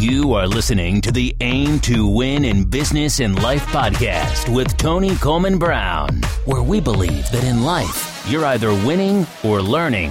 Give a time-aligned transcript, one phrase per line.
[0.00, 5.14] You are listening to the Aim to Win in Business and Life podcast with Tony
[5.16, 10.10] Coleman Brown, where we believe that in life, you're either winning or learning,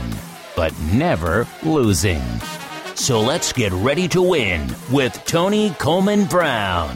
[0.55, 2.21] but never losing.
[2.93, 6.95] So let's get ready to win with Tony Coleman Brown.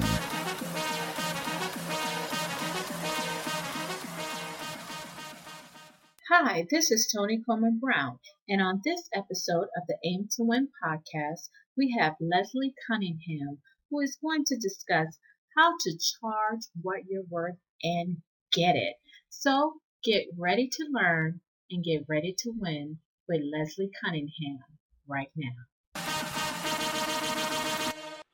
[6.30, 10.68] Hi, this is Tony Coleman Brown, and on this episode of the Aim to Win
[10.86, 13.58] podcast, we have Leslie Cunningham,
[13.90, 15.18] who is going to discuss
[15.58, 18.18] how to charge what you're worth and
[18.52, 18.95] get it.
[19.30, 19.73] So
[20.04, 21.41] get ready to learn
[21.72, 24.59] and get ready to win with Leslie Cunningham
[25.08, 26.02] right now.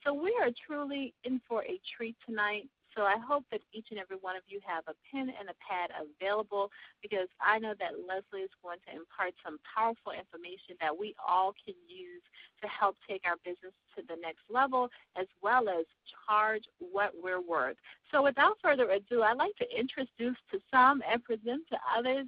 [0.04, 2.70] So we are truly in for a treat tonight.
[3.00, 5.56] So I hope that each and every one of you have a pen and a
[5.64, 6.70] pad available
[7.02, 11.54] because I know that Leslie is going to impart some powerful information that we all
[11.64, 12.22] can use
[12.62, 15.86] to help take our business to the next level as well as
[16.28, 17.78] charge what we're worth.
[18.12, 22.28] So without further ado, I'd like to introduce to some and present to others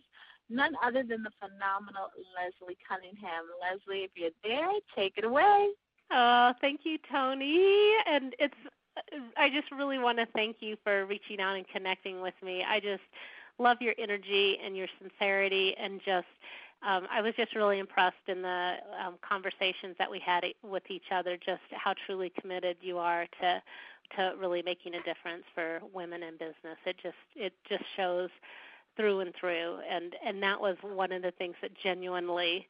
[0.50, 3.44] none other than the phenomenal Leslie Cunningham.
[3.60, 5.68] Leslie, if you're there, take it away.
[6.12, 7.92] Oh, thank you, Tony.
[8.08, 8.56] And it's
[9.38, 12.64] I just really want to thank you for reaching out and connecting with me.
[12.68, 13.04] I just
[13.60, 16.28] love your energy and your sincerity, and just
[16.84, 21.12] um, I was just really impressed in the um, conversations that we had with each
[21.12, 21.38] other.
[21.38, 23.62] Just how truly committed you are to
[24.16, 26.78] to really making a difference for women in business.
[26.86, 28.30] It just it just shows
[28.98, 32.68] through and through, and and that was one of the things that genuinely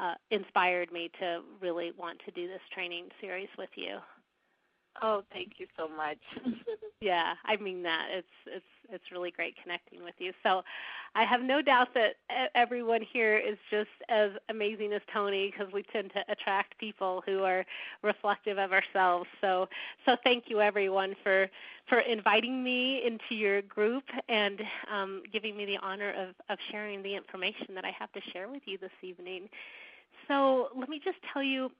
[0.00, 3.98] uh, inspired me to really want to do this training series with you.
[5.02, 6.18] Oh, thank you so much.
[7.00, 8.08] yeah, I mean that.
[8.10, 10.32] It's it's it's really great connecting with you.
[10.42, 10.62] So,
[11.14, 12.16] I have no doubt that
[12.54, 17.44] everyone here is just as amazing as Tony because we tend to attract people who
[17.44, 17.64] are
[18.02, 19.28] reflective of ourselves.
[19.40, 19.68] So,
[20.06, 21.48] so thank you everyone for
[21.88, 24.60] for inviting me into your group and
[24.92, 28.48] um, giving me the honor of of sharing the information that I have to share
[28.48, 29.48] with you this evening.
[30.28, 31.70] So, let me just tell you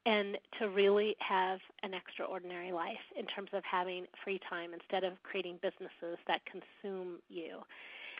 [0.07, 5.21] and to really have an extraordinary life in terms of having free time instead of
[5.21, 7.59] creating businesses that consume you.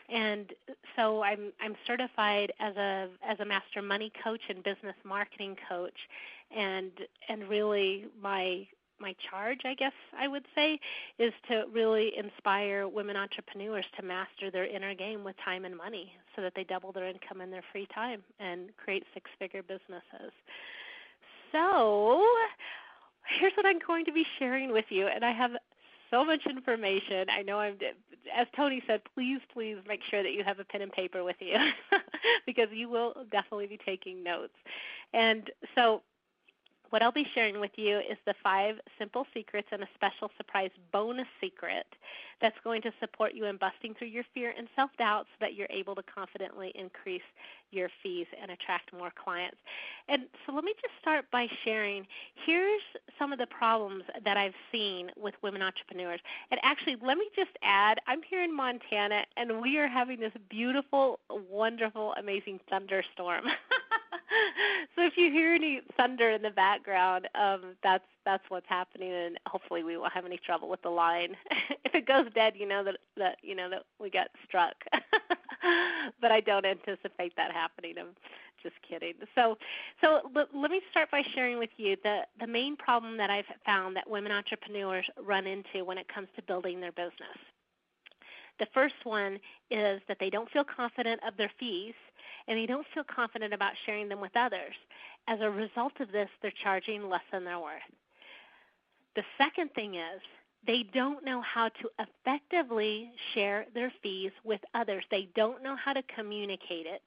[0.08, 0.52] And
[0.94, 6.08] so I'm I'm certified as a as a master money coach and business marketing coach
[6.56, 6.92] and
[7.28, 8.68] and really my
[9.02, 10.80] my charge, I guess I would say,
[11.18, 16.12] is to really inspire women entrepreneurs to master their inner game with time and money
[16.34, 20.32] so that they double their income in their free time and create six figure businesses.
[21.50, 22.24] So,
[23.38, 25.50] here's what I'm going to be sharing with you, and I have
[26.10, 27.26] so much information.
[27.30, 27.76] I know I'm,
[28.36, 31.36] as Tony said, please, please make sure that you have a pen and paper with
[31.40, 31.56] you
[32.46, 34.54] because you will definitely be taking notes.
[35.12, 36.02] And so,
[36.92, 40.68] what I'll be sharing with you is the five simple secrets and a special surprise
[40.92, 41.86] bonus secret
[42.42, 45.54] that's going to support you in busting through your fear and self doubt so that
[45.54, 47.22] you're able to confidently increase
[47.70, 49.56] your fees and attract more clients.
[50.10, 52.06] And so let me just start by sharing
[52.44, 52.82] here's
[53.18, 56.20] some of the problems that I've seen with women entrepreneurs.
[56.50, 60.34] And actually, let me just add I'm here in Montana and we are having this
[60.50, 63.44] beautiful, wonderful, amazing thunderstorm.
[64.96, 69.38] so if you hear any thunder in the background, um, that's that's what's happening, and
[69.46, 71.36] hopefully we won't have any trouble with the line.
[71.84, 74.74] if it goes dead, you know that that you know that we got struck.
[76.20, 77.94] but I don't anticipate that happening.
[77.98, 78.14] I'm
[78.62, 79.14] just kidding.
[79.34, 79.58] So,
[80.00, 83.46] so l- let me start by sharing with you the the main problem that I've
[83.64, 87.38] found that women entrepreneurs run into when it comes to building their business.
[88.58, 91.94] The first one is that they don't feel confident of their fees
[92.48, 94.74] and they don't feel confident about sharing them with others.
[95.28, 97.82] As a result of this, they're charging less than they're worth.
[99.14, 100.20] The second thing is
[100.66, 105.04] they don't know how to effectively share their fees with others.
[105.10, 107.02] They don't know how to communicate it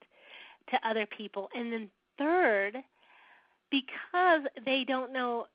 [0.71, 1.49] to other people.
[1.55, 2.77] And then third,
[3.71, 5.47] because they don't know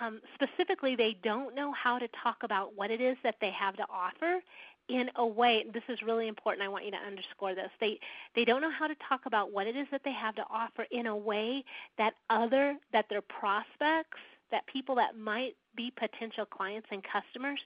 [0.00, 3.76] um, specifically, they don't know how to talk about what it is that they have
[3.76, 4.40] to offer
[4.88, 5.64] in a way.
[5.72, 6.64] This is really important.
[6.64, 7.70] I want you to underscore this.
[7.80, 7.98] They
[8.34, 10.86] they don't know how to talk about what it is that they have to offer
[10.90, 11.64] in a way
[11.98, 14.18] that other that their prospects,
[14.50, 17.60] that people that might be potential clients and customers,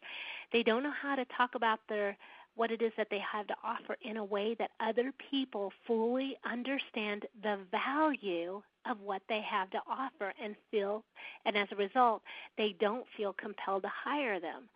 [0.53, 2.17] they don't know how to talk about their
[2.55, 6.37] what it is that they have to offer in a way that other people fully
[6.51, 11.05] understand the value of what they have to offer and feel
[11.45, 12.23] and as a result
[12.57, 14.69] they don't feel compelled to hire them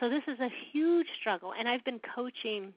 [0.00, 2.72] so this is a huge struggle and i've been coaching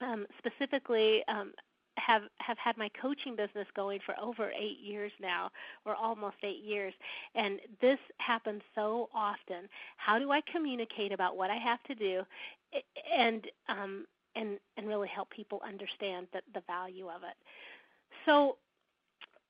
[0.00, 1.52] um, specifically um,
[1.98, 5.50] have have had my coaching business going for over eight years now,
[5.84, 6.94] or almost eight years,
[7.34, 9.68] and this happens so often.
[9.96, 12.22] How do I communicate about what I have to do,
[13.12, 17.36] and um, and and really help people understand the, the value of it?
[18.24, 18.56] So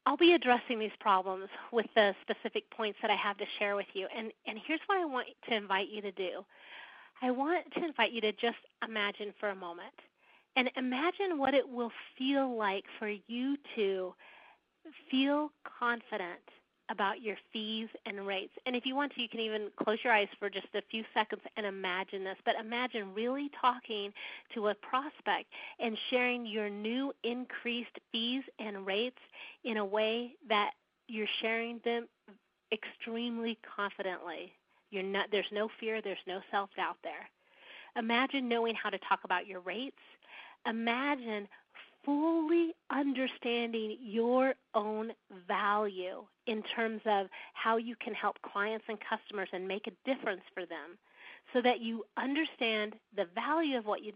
[0.06, 3.87] I'll be addressing these problems with the specific points that I have to share with
[3.93, 4.06] you.
[4.17, 6.44] And, and here's what I want to invite you to do
[7.23, 9.94] I want to invite you to just imagine for a moment
[10.55, 14.14] and imagine what it will feel like for you to
[15.11, 16.41] feel confident
[16.91, 18.53] about your fees and rates.
[18.67, 21.05] And if you want to, you can even close your eyes for just a few
[21.15, 22.37] seconds and imagine this.
[22.44, 24.12] But imagine really talking
[24.55, 25.47] to a prospect
[25.79, 29.19] and sharing your new increased fees and rates
[29.65, 30.73] in a way that
[31.09, 32.06] you're sharing them
[32.73, 34.53] extremely confidently.
[34.91, 37.29] You're not, there's no fear, there's no self doubt there.
[37.97, 39.97] Imagine knowing how to talk about your rates.
[40.69, 41.49] Imagine
[42.06, 45.12] fully understanding your own
[45.47, 50.43] value in terms of how you can help clients and customers and make a difference
[50.55, 50.97] for them
[51.53, 54.12] so that you understand the value of what you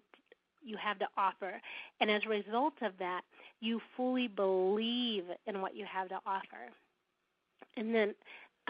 [0.62, 1.58] you have to offer.
[2.00, 3.22] And as a result of that
[3.60, 6.70] you fully believe in what you have to offer.
[7.76, 8.14] And then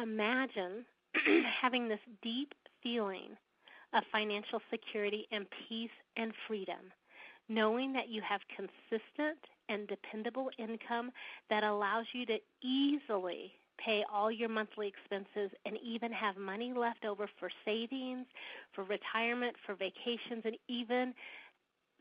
[0.01, 0.85] imagine
[1.61, 3.37] having this deep feeling
[3.93, 6.93] of financial security and peace and freedom
[7.51, 9.39] knowing that you have consistent
[9.69, 11.11] and dependable income
[11.51, 13.53] that allows you to easily
[13.85, 18.27] pay all your monthly expenses and even have money left over for savings,
[18.75, 21.15] for retirement, for vacations, and even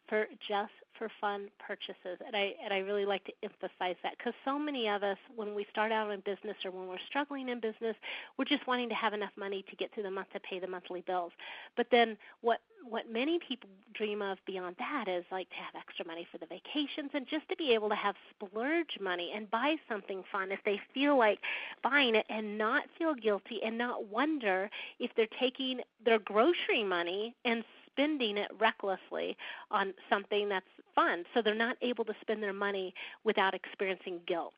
[0.10, 2.20] for just for fun purchases.
[2.26, 5.56] And I and I really like to emphasize that because so many of us, when
[5.56, 7.96] we start out in business or when we're struggling in business,
[8.38, 10.68] we're just wanting to have enough money to get through the month to pay the
[10.68, 11.32] monthly bills.
[11.78, 16.06] But then what what many people dream of beyond that is like to have extra
[16.06, 19.76] money for the vacations and just to be able to have splurge money and buy
[19.88, 21.40] something fun if they feel like
[21.84, 24.70] buying it and not feel guilty and not wonder
[25.00, 29.38] if they're taking their grocery money and spending it recklessly
[29.71, 30.65] on something that's
[30.95, 31.24] fun.
[31.33, 32.94] So they're not able to spend their money
[33.24, 34.53] without experiencing guilt.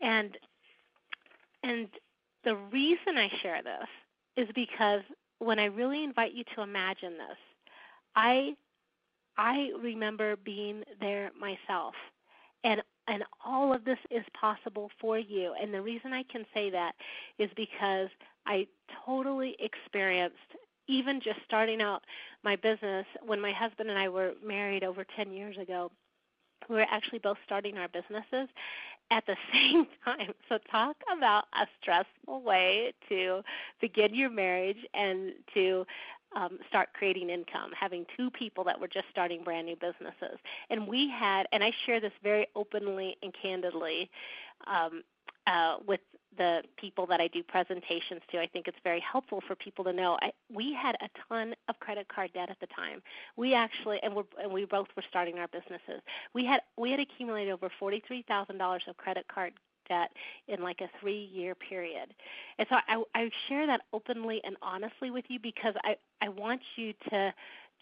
[0.00, 0.36] And
[1.62, 1.88] and
[2.44, 3.88] the reason I share this
[4.36, 5.02] is because
[5.38, 7.38] when I really invite you to imagine this,
[8.14, 8.54] I
[9.36, 11.94] I remember being there myself.
[12.64, 15.54] And and all of this is possible for you.
[15.60, 16.94] And the reason I can say that
[17.38, 18.08] is because
[18.46, 18.66] I
[19.06, 20.36] totally experienced
[20.88, 22.02] even just starting out
[22.42, 25.90] my business when my husband and I were married over 10 years ago
[26.68, 28.48] we were actually both starting our businesses
[29.10, 30.32] at the same time.
[30.48, 33.42] So talk about a stressful way to
[33.80, 35.86] begin your marriage and to
[36.36, 40.38] um, start creating income, having two people that were just starting brand new businesses.
[40.68, 44.10] And we had, and I share this very openly and candidly
[44.66, 45.02] um,
[45.46, 46.00] uh, with
[46.36, 48.40] the people that I do presentations to.
[48.40, 50.18] I think it's very helpful for people to know.
[50.22, 53.02] I, we had a ton of credit card debt at the time.
[53.36, 56.02] We actually, and, we're, and we both were starting our businesses.
[56.34, 59.54] We had we had accumulated over forty three thousand dollars of credit card
[59.88, 60.10] debt
[60.48, 62.14] in like a three year period.
[62.58, 66.60] And so I, I share that openly and honestly with you because I, I want
[66.76, 67.32] you to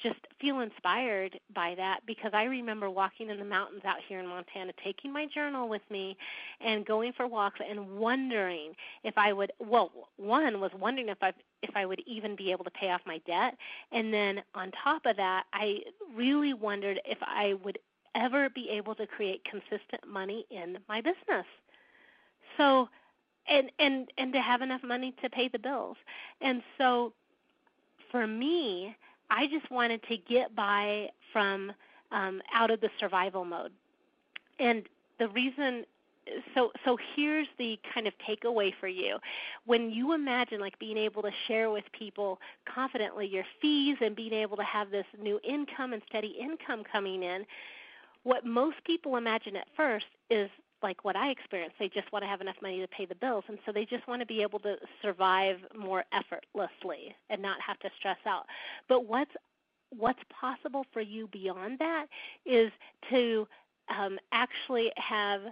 [0.03, 4.27] just feel inspired by that because I remember walking in the mountains out here in
[4.27, 6.17] Montana, taking my journal with me
[6.61, 8.73] and going for walks and wondering
[9.05, 12.65] if I would well, one was wondering if I if I would even be able
[12.65, 13.57] to pay off my debt.
[13.93, 15.81] And then on top of that, I
[16.15, 17.79] really wondered if I would
[18.15, 21.47] ever be able to create consistent money in my business.
[22.57, 22.89] So
[23.49, 25.97] and and and to have enough money to pay the bills.
[26.41, 27.13] And so
[28.11, 28.95] for me,
[29.31, 31.73] I just wanted to get by from
[32.13, 33.73] um, out of the survival mode.
[34.59, 34.85] And
[35.19, 35.85] the reason
[36.55, 39.19] so so here's the kind of takeaway for you
[39.65, 42.41] when you imagine like being able to share with people
[42.73, 47.23] confidently your fees and being able to have this new income and steady income coming
[47.23, 47.47] in
[48.25, 50.51] what most people imagine at first is
[50.87, 51.77] like what I experienced.
[51.81, 54.07] They just want to have enough money to pay the bills, and so they just
[54.07, 58.47] want to be able to survive more effortlessly and not have to stress out.
[58.89, 59.33] But what's
[59.91, 62.07] what's possible for you beyond that
[62.45, 62.71] is
[63.11, 63.49] to
[63.89, 65.43] um, actually have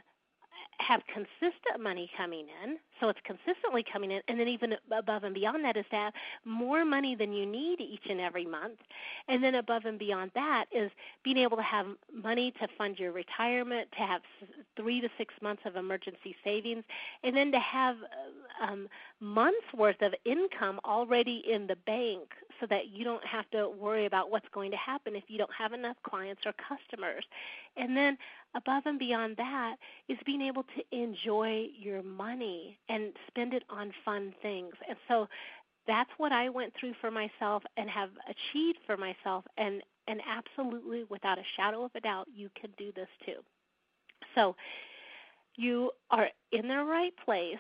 [0.79, 5.35] have consistent money coming in, so it's consistently coming in, and then even above and
[5.35, 6.13] beyond that is to have
[6.45, 8.79] more money than you need each and every month.
[9.29, 10.91] And then above and beyond that is
[11.23, 14.23] being able to have money to fund your retirement, to have
[14.77, 16.85] three to six months of emergency savings,
[17.23, 18.89] and then to have uh, um,
[19.21, 22.29] months worth of income already in the bank
[22.61, 25.51] so that you don't have to worry about what's going to happen if you don't
[25.57, 27.25] have enough clients or customers.
[27.77, 28.17] And then
[28.55, 29.77] above and beyond that
[30.09, 34.73] is being able to enjoy your money and spend it on fun things.
[34.89, 35.27] And so
[35.87, 41.05] that's what I went through for myself and have achieved for myself and and absolutely
[41.09, 43.37] without a shadow of a doubt you can do this too.
[44.35, 44.55] So
[45.57, 47.57] you are in the right place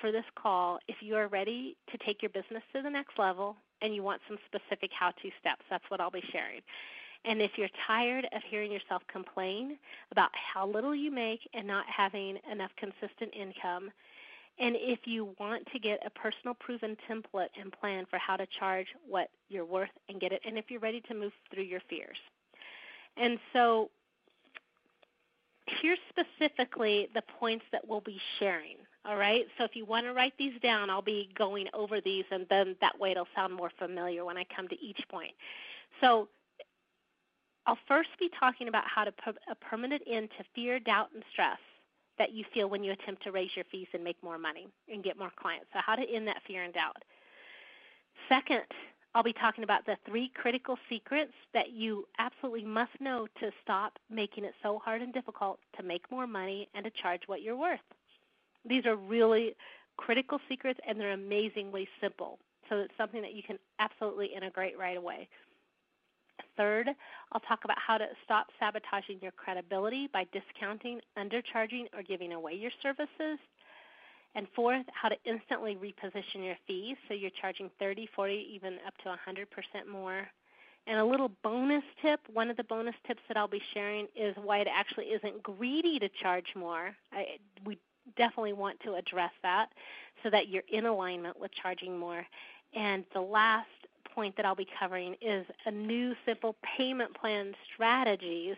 [0.00, 3.56] for this call if you are ready to take your business to the next level
[3.82, 5.62] and you want some specific how to steps.
[5.70, 6.60] That's what I'll be sharing.
[7.24, 9.78] And if you're tired of hearing yourself complain
[10.12, 13.90] about how little you make and not having enough consistent income,
[14.60, 18.46] and if you want to get a personal proven template and plan for how to
[18.58, 21.80] charge what you're worth and get it, and if you're ready to move through your
[21.88, 22.18] fears.
[23.16, 23.90] And so
[25.80, 28.76] here's specifically the points that we'll be sharing.
[29.08, 29.46] All right.
[29.56, 32.76] So if you want to write these down, I'll be going over these, and then
[32.82, 35.32] that way it'll sound more familiar when I come to each point.
[36.02, 36.28] So
[37.66, 41.22] I'll first be talking about how to put a permanent end to fear, doubt, and
[41.32, 41.56] stress
[42.18, 45.02] that you feel when you attempt to raise your fees and make more money and
[45.02, 45.68] get more clients.
[45.72, 47.02] So, how to end that fear and doubt.
[48.28, 48.64] Second,
[49.14, 53.98] I'll be talking about the three critical secrets that you absolutely must know to stop
[54.10, 57.56] making it so hard and difficult to make more money and to charge what you're
[57.56, 57.80] worth.
[58.68, 59.54] These are really
[59.96, 62.38] critical secrets and they're amazingly simple.
[62.68, 65.28] So it's something that you can absolutely integrate right away.
[66.56, 66.90] Third,
[67.32, 72.54] I'll talk about how to stop sabotaging your credibility by discounting, undercharging, or giving away
[72.54, 73.38] your services.
[74.34, 78.96] And fourth, how to instantly reposition your fees so you're charging 30, 40, even up
[78.98, 80.28] to 100% more.
[80.86, 84.34] And a little bonus tip one of the bonus tips that I'll be sharing is
[84.42, 86.94] why it actually isn't greedy to charge more.
[87.12, 87.78] I, we
[88.16, 89.68] definitely want to address that
[90.22, 92.26] so that you're in alignment with charging more.
[92.74, 93.66] And the last
[94.14, 98.56] point that I'll be covering is a new simple payment plan strategies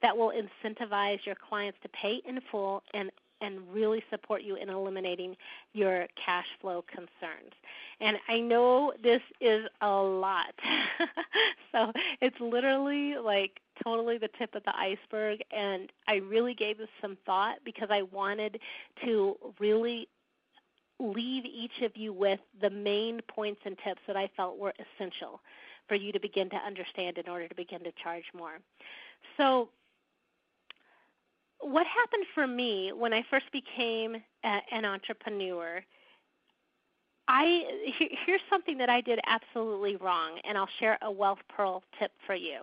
[0.00, 3.10] that will incentivize your clients to pay in full and
[3.42, 5.36] and really support you in eliminating
[5.72, 7.52] your cash flow concerns.
[8.00, 10.54] And I know this is a lot.
[11.72, 16.88] so it's literally like totally the tip of the iceberg and I really gave this
[17.00, 18.60] some thought because I wanted
[19.04, 20.08] to really
[20.98, 25.40] leave each of you with the main points and tips that I felt were essential
[25.88, 28.58] for you to begin to understand in order to begin to charge more.
[29.36, 29.68] So,
[31.60, 35.82] what happened for me when I first became a, an entrepreneur?
[37.28, 37.64] I
[38.26, 42.34] here's something that I did absolutely wrong, and I'll share a wealth pearl tip for
[42.34, 42.62] you.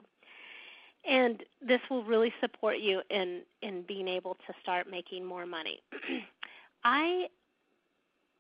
[1.10, 5.80] And this will really support you in in being able to start making more money.
[6.84, 7.28] I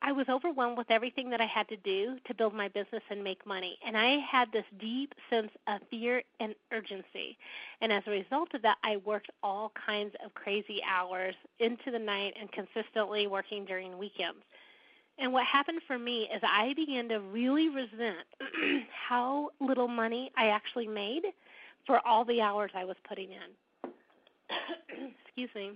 [0.01, 3.21] I was overwhelmed with everything that I had to do to build my business and
[3.21, 3.77] make money.
[3.85, 7.37] And I had this deep sense of fear and urgency.
[7.81, 11.99] And as a result of that, I worked all kinds of crazy hours into the
[11.99, 14.39] night and consistently working during weekends.
[15.17, 18.25] And what happened for me is I began to really resent
[19.09, 21.23] how little money I actually made
[21.85, 23.91] for all the hours I was putting in.
[25.25, 25.71] Excuse me.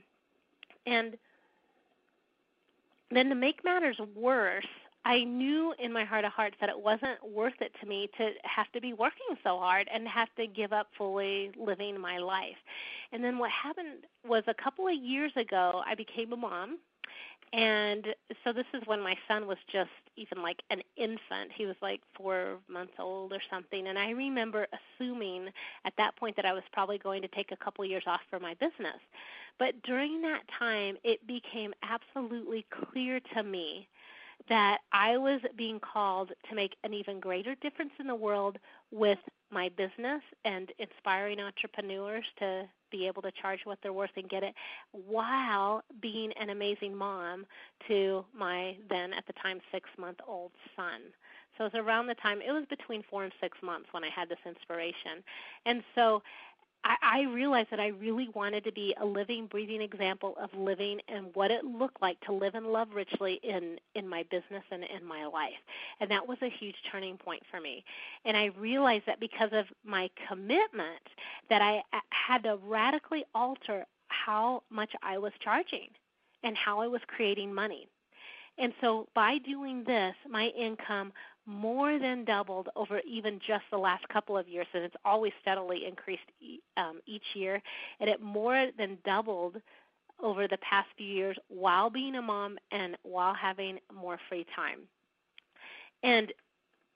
[0.86, 1.17] And
[3.12, 4.65] then to make matters worse,
[5.05, 8.31] I knew in my heart of hearts that it wasn't worth it to me to
[8.43, 12.55] have to be working so hard and have to give up fully living my life.
[13.12, 16.79] And then what happened was a couple of years ago, I became a mom
[17.53, 18.07] and
[18.43, 21.51] so this is when my son was just even like an infant.
[21.55, 23.88] He was like four months old or something.
[23.88, 25.50] And I remember assuming
[25.86, 28.39] at that point that I was probably going to take a couple years off for
[28.39, 29.00] my business.
[29.60, 33.88] But during that time, it became absolutely clear to me
[34.50, 38.57] that I was being called to make an even greater difference in the world
[38.91, 39.19] with
[39.51, 44.43] my business and inspiring entrepreneurs to be able to charge what they're worth and get
[44.43, 44.53] it
[44.91, 47.45] while being an amazing mom
[47.88, 51.01] to my then at the time six month old son.
[51.57, 54.09] So it was around the time, it was between four and six months when I
[54.09, 55.23] had this inspiration.
[55.65, 56.21] And so
[56.84, 61.00] I, I realized that I really wanted to be a living, breathing example of living
[61.08, 64.84] and what it looked like to live and love richly in in my business and
[64.84, 65.54] in my life.
[66.00, 67.84] And that was a huge turning point for me.
[68.25, 71.02] And I realized that because of my commitment,
[71.50, 75.90] that I uh, had to radically alter how much I was charging
[76.44, 77.88] and how I was creating money.
[78.58, 81.12] And so by doing this, my income
[81.45, 85.85] more than doubled over even just the last couple of years, and it's always steadily
[85.85, 86.23] increased
[86.77, 87.62] um, each year.
[88.00, 89.57] And it more than doubled
[90.21, 94.79] over the past few years while being a mom and while having more free time.
[96.03, 96.31] And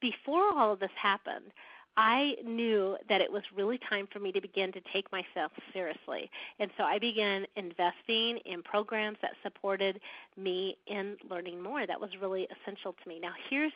[0.02, 1.52] before all of this happened,
[1.98, 6.30] I knew that it was really time for me to begin to take myself seriously.
[6.60, 10.00] And so I began investing in programs that supported
[10.38, 11.88] me in learning more.
[11.88, 13.20] That was really essential to me.
[13.20, 13.74] Now here's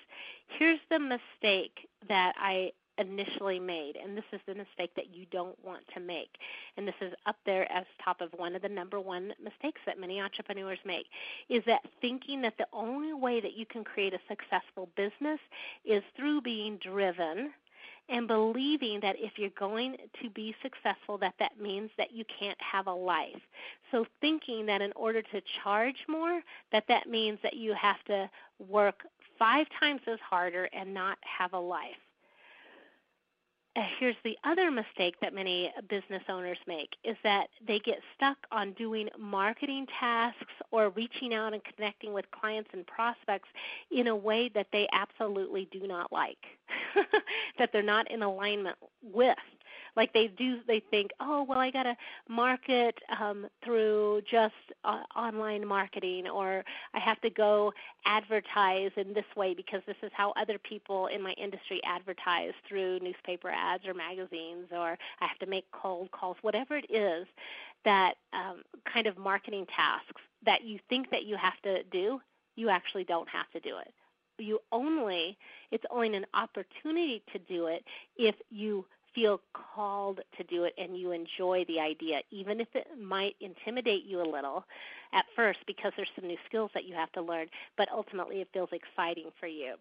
[0.59, 5.57] here's the mistake that I initially made and this is the mistake that you don't
[5.65, 6.29] want to make
[6.77, 9.99] and this is up there as top of one of the number one mistakes that
[9.99, 11.05] many entrepreneurs make
[11.49, 15.39] is that thinking that the only way that you can create a successful business
[15.85, 17.51] is through being driven
[18.09, 22.57] and believing that if you're going to be successful that that means that you can't
[22.59, 23.41] have a life.
[23.91, 26.41] So thinking that in order to charge more
[26.71, 28.29] that that means that you have to
[28.69, 29.01] work
[29.39, 31.95] five times as harder and not have a life
[33.77, 38.37] Uh, here's the other mistake that many business owners make is that they get stuck
[38.51, 43.47] on doing marketing tasks or reaching out and connecting with clients and prospects
[43.89, 46.37] in a way that they absolutely do not like
[47.57, 49.37] that they're not in alignment with
[49.95, 51.95] like they do they think oh well i got to
[52.29, 54.53] market um through just
[54.85, 57.71] uh, online marketing or i have to go
[58.05, 62.99] advertise in this way because this is how other people in my industry advertise through
[62.99, 67.27] newspaper ads or magazines or i have to make cold calls whatever it is
[67.83, 72.19] that um, kind of marketing tasks that you think that you have to do
[72.55, 73.93] you actually don't have to do it.
[74.37, 75.37] You only
[75.71, 77.83] it's only an opportunity to do it
[78.17, 82.87] if you feel called to do it and you enjoy the idea, even if it
[82.99, 84.63] might intimidate you a little
[85.13, 87.47] at first because there's some new skills that you have to learn,
[87.77, 89.75] but ultimately it feels exciting for you.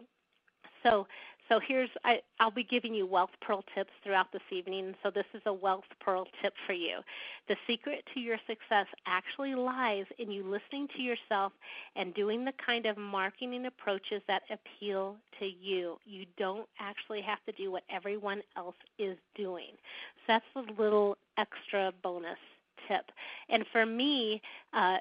[0.83, 1.07] So
[1.51, 4.95] so here's I, I'll be giving you wealth pearl tips throughout this evening.
[5.03, 7.01] So this is a wealth pearl tip for you.
[7.49, 11.53] The secret to your success actually lies in you listening to yourself
[11.97, 15.99] and doing the kind of marketing approaches that appeal to you.
[16.05, 19.73] You don't actually have to do what everyone else is doing.
[19.75, 22.39] So that's a little extra bonus
[22.87, 23.11] tip.
[23.49, 24.41] And for me,
[24.73, 24.99] uh,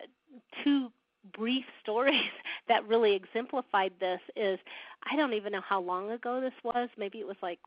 [0.63, 0.91] two
[1.33, 2.31] brief stories
[2.67, 4.59] that really exemplified this is
[5.11, 6.89] I don't even know how long ago this was.
[6.97, 7.59] Maybe it was like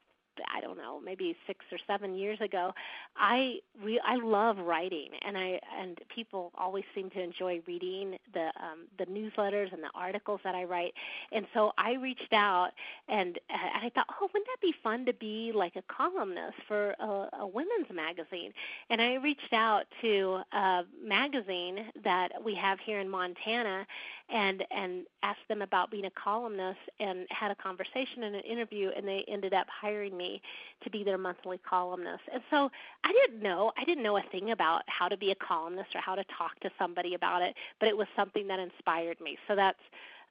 [0.54, 2.72] I don't know, maybe six or seven years ago,
[3.16, 8.46] I re- I love writing, and I and people always seem to enjoy reading the
[8.60, 10.94] um, the newsletters and the articles that I write,
[11.32, 12.70] and so I reached out
[13.08, 16.90] and, and I thought, oh, wouldn't that be fun to be like a columnist for
[17.00, 18.52] a, a women's magazine?
[18.90, 23.86] And I reached out to a magazine that we have here in Montana,
[24.30, 28.90] and and asked them about being a columnist, and had a conversation and an interview,
[28.96, 30.40] and they ended up hiring me
[30.82, 32.22] to be their monthly columnist.
[32.32, 32.70] And so
[33.04, 36.00] I didn't know, I didn't know a thing about how to be a columnist or
[36.00, 39.38] how to talk to somebody about it, but it was something that inspired me.
[39.48, 39.80] So that's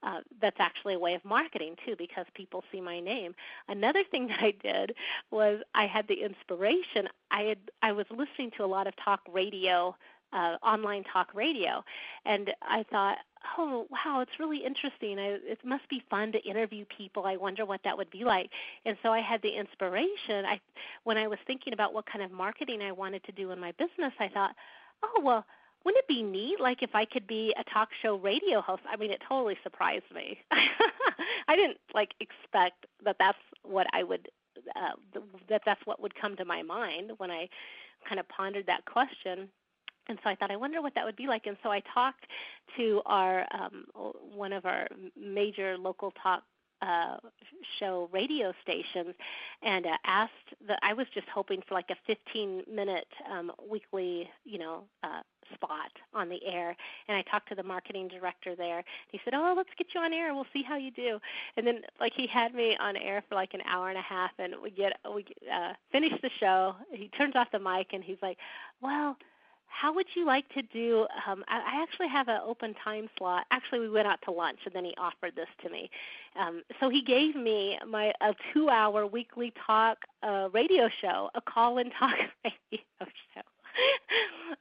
[0.04, 3.36] uh, that's actually a way of marketing too because people see my name.
[3.68, 4.94] Another thing that I did
[5.30, 7.08] was I had the inspiration.
[7.30, 9.96] I had I was listening to a lot of talk radio,
[10.34, 11.84] uh, online talk radio,
[12.26, 13.18] and I thought
[13.58, 15.20] oh wow it's really interesting.
[15.20, 17.26] I, it must be fun to interview people.
[17.26, 18.50] I wonder what that would be like.
[18.86, 20.46] And so i had the inspiration.
[20.46, 20.60] I
[21.04, 23.72] when i was thinking about what kind of marketing i wanted to do in my
[23.74, 24.56] business i thought
[25.04, 25.46] oh well
[25.84, 28.84] wouldn't it be neat like if i could be a talk show radio host?
[28.92, 30.40] I mean it totally surprised me.
[31.48, 34.30] I didn't like expect that that's what i would
[34.76, 34.92] uh,
[35.50, 37.48] that that's what would come to my mind when i
[38.08, 39.48] kind of pondered that question
[40.08, 41.46] and so I thought, I wonder what that would be like.
[41.46, 42.26] And so I talked
[42.78, 43.86] to our um,
[44.34, 46.44] one of our major local talk
[46.82, 47.18] uh,
[47.80, 49.14] show radio stations
[49.62, 50.32] and uh, asked
[50.68, 55.22] that I was just hoping for like a 15 minute um, weekly, you know, uh,
[55.54, 56.76] spot on the air.
[57.08, 58.84] And I talked to the marketing director there.
[59.12, 60.34] He said, "Oh, let's get you on air.
[60.34, 61.20] We'll see how you do."
[61.58, 64.32] And then like he had me on air for like an hour and a half,
[64.40, 66.76] and we get we uh, finish the show.
[66.92, 68.38] He turns off the mic and he's like,
[68.82, 69.18] "Well."
[69.72, 73.46] How would you like to do um I, I actually have an open time slot.
[73.52, 75.90] Actually we went out to lunch and then he offered this to me.
[76.40, 81.42] Um so he gave me my a two hour weekly talk uh radio show a
[81.42, 83.42] call and talk radio show.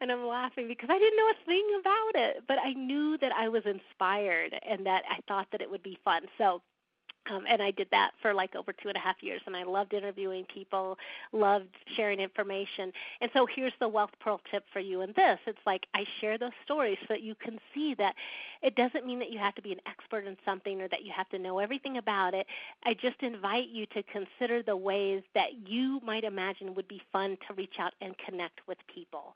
[0.00, 3.32] And I'm laughing because I didn't know a thing about it, but I knew that
[3.36, 6.22] I was inspired and that I thought that it would be fun.
[6.38, 6.62] So
[7.30, 9.62] um, and I did that for like over two and a half years, and I
[9.62, 10.96] loved interviewing people,
[11.32, 12.92] loved sharing information.
[13.20, 16.38] And so here's the wealth pearl tip for you in this: it's like I share
[16.38, 18.14] those stories so that you can see that
[18.62, 21.12] it doesn't mean that you have to be an expert in something or that you
[21.14, 22.46] have to know everything about it.
[22.84, 27.36] I just invite you to consider the ways that you might imagine would be fun
[27.48, 29.34] to reach out and connect with people.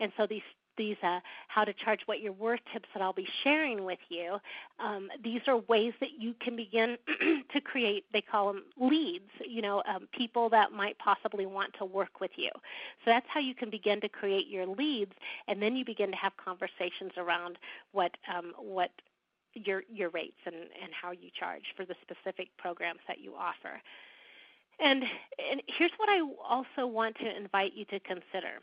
[0.00, 0.42] And so these
[0.76, 4.38] these uh, how to charge what you're worth tips that I'll be sharing with you,
[4.78, 6.96] um, these are ways that you can begin
[7.52, 8.04] to create.
[8.12, 9.30] They call them leads.
[9.46, 12.50] You know, um, people that might possibly want to work with you.
[13.04, 15.12] So that's how you can begin to create your leads,
[15.48, 17.58] and then you begin to have conversations around
[17.92, 18.90] what um, what
[19.54, 23.80] your your rates and and how you charge for the specific programs that you offer.
[24.80, 25.04] And,
[25.50, 28.60] and here's what I also want to invite you to consider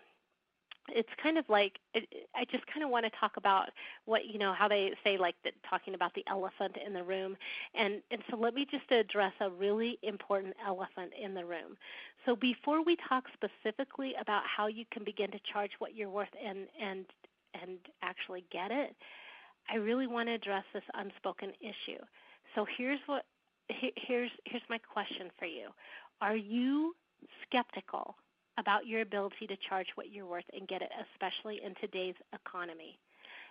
[0.89, 3.69] it's kind of like it, I just kind of want to talk about
[4.05, 7.37] what you know how they say like the, talking about the elephant in the room,
[7.75, 11.77] and and so let me just address a really important elephant in the room.
[12.25, 16.33] So before we talk specifically about how you can begin to charge what you're worth
[16.43, 17.05] and and
[17.61, 18.95] and actually get it,
[19.69, 21.99] I really want to address this unspoken issue.
[22.55, 23.25] So here's what
[23.69, 25.69] here's here's my question for you:
[26.21, 26.95] Are you
[27.45, 28.15] skeptical
[28.61, 32.97] about your ability to charge what you're worth and get it, especially in today's economy.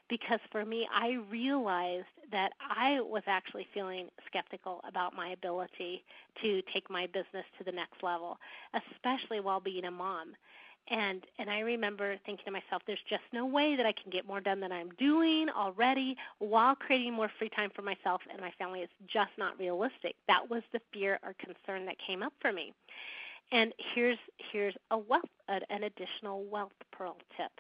[0.09, 6.03] Because for me, I realized that I was actually feeling skeptical about my ability
[6.43, 8.39] to take my business to the next level,
[8.75, 10.35] especially while being a mom.
[10.89, 14.27] And and I remember thinking to myself, there's just no way that I can get
[14.27, 18.51] more done than I'm doing already while creating more free time for myself and my
[18.59, 18.81] family.
[18.81, 20.17] It's just not realistic.
[20.27, 22.73] That was the fear or concern that came up for me.
[23.53, 24.19] And here's
[24.53, 27.53] here's a wealth an additional wealth pearl tip.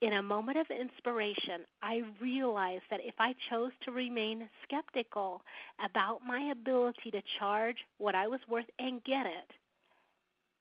[0.00, 5.42] In a moment of inspiration, I realized that if I chose to remain skeptical
[5.84, 9.50] about my ability to charge what I was worth and get it,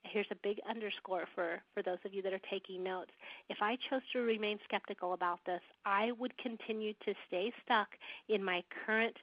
[0.04, 3.12] here's a big underscore for, for those of you that are taking notes.
[3.50, 7.90] If I chose to remain skeptical about this, I would continue to stay stuck
[8.30, 9.18] in my current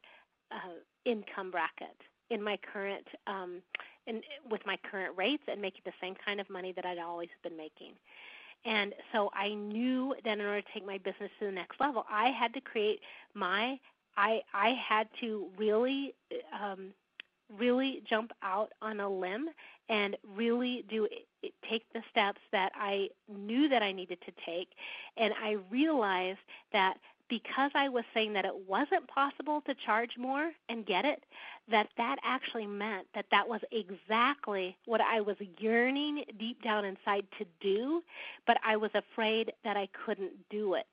[0.53, 1.97] uh, income bracket,
[2.31, 3.62] in my current um,
[4.07, 7.29] in, with my current rates and making the same kind of money that I'd always
[7.43, 7.93] been making.
[8.64, 12.07] And so I knew that in order to take my business to the next level,
[12.11, 13.01] I had to create
[13.35, 13.79] my
[14.17, 16.14] I I had to really
[16.53, 16.93] um,
[17.59, 19.49] really jump out on a limb
[19.88, 21.07] and really do
[21.69, 24.69] take the steps that I knew that I needed to take
[25.17, 26.38] and I realized
[26.73, 26.97] that
[27.29, 31.23] because I was saying that it wasn't possible to charge more and get it,
[31.71, 37.25] that that actually meant that that was exactly what I was yearning deep down inside
[37.39, 38.03] to do,
[38.47, 40.87] but I was afraid that I couldn't do it.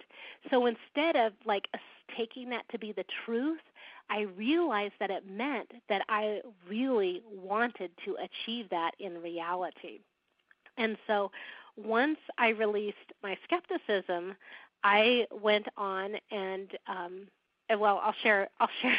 [0.49, 1.67] So instead of like
[2.17, 3.59] taking that to be the truth,
[4.09, 9.99] I realized that it meant that I really wanted to achieve that in reality.
[10.77, 11.31] And so
[11.77, 14.35] once I released my skepticism,
[14.83, 17.27] I went on and um,
[17.79, 18.97] well, I'll share I'll share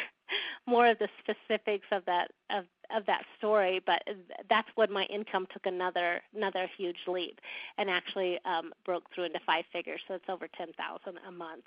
[0.66, 4.02] more of the specifics of that of of that story, but
[4.48, 7.40] that's when my income took another another huge leap
[7.78, 10.00] and actually um, broke through into five figures.
[10.07, 11.64] So it's over ten thousand a month.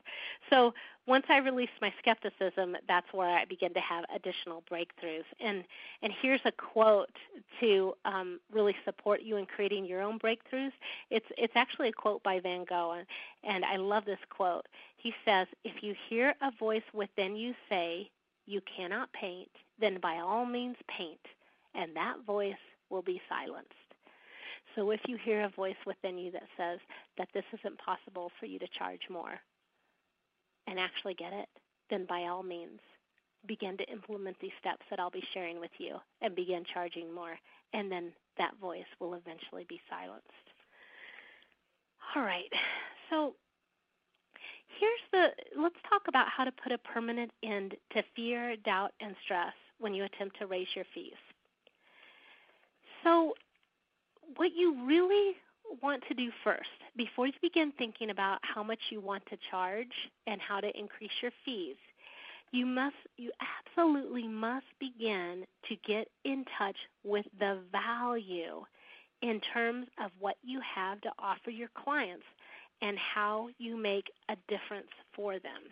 [0.49, 0.73] So
[1.07, 5.25] once I released my skepticism, that's where I began to have additional breakthroughs.
[5.39, 5.63] And
[6.01, 7.09] and here's a quote
[7.59, 10.73] to um, really support you in creating your own breakthroughs.
[11.09, 13.07] It's it's actually a quote by Van Gogh, and,
[13.43, 14.67] and I love this quote.
[14.97, 18.09] He says, "If you hear a voice within you say."
[18.45, 21.19] You cannot paint, then by all means paint,
[21.73, 22.53] and that voice
[22.89, 23.73] will be silenced.
[24.75, 26.79] So if you hear a voice within you that says
[27.17, 29.39] that this isn't possible for you to charge more
[30.67, 31.47] and actually get it,
[31.89, 32.79] then by all means
[33.47, 37.37] begin to implement these steps that I'll be sharing with you and begin charging more.
[37.73, 40.25] And then that voice will eventually be silenced.
[42.15, 42.51] All right.
[43.09, 43.35] So
[44.79, 49.15] here's the let's talk about how to put a permanent end to fear, doubt, and
[49.23, 51.13] stress when you attempt to raise your fees.
[53.03, 53.33] So,
[54.35, 55.33] what you really
[55.81, 59.87] want to do first, before you begin thinking about how much you want to charge
[60.27, 61.75] and how to increase your fees,
[62.51, 63.31] you must you
[63.67, 68.63] absolutely must begin to get in touch with the value
[69.21, 72.23] in terms of what you have to offer your clients
[72.81, 75.63] and how you make a difference for them.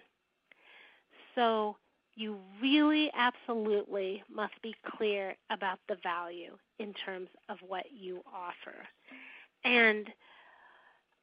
[1.36, 1.76] So
[2.16, 8.76] you really absolutely must be clear about the value in terms of what you offer.
[9.64, 10.08] And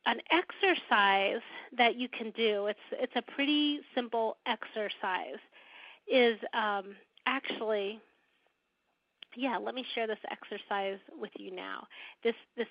[0.06, 1.42] an exercise
[1.76, 5.38] that you can do, it's it's a pretty simple exercise,
[6.10, 8.00] is um, actually
[9.36, 11.86] yeah, let me share this exercise with you now.
[12.24, 12.66] This this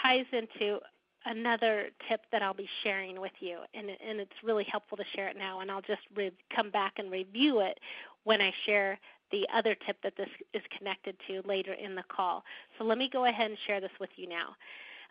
[0.00, 0.78] ties into
[1.26, 5.28] another tip that I'll be sharing with you, and and it's really helpful to share
[5.28, 5.60] it now.
[5.60, 7.78] And I'll just re- come back and review it
[8.24, 8.98] when I share
[9.30, 12.44] the other tip that this is connected to later in the call.
[12.78, 14.54] So let me go ahead and share this with you now.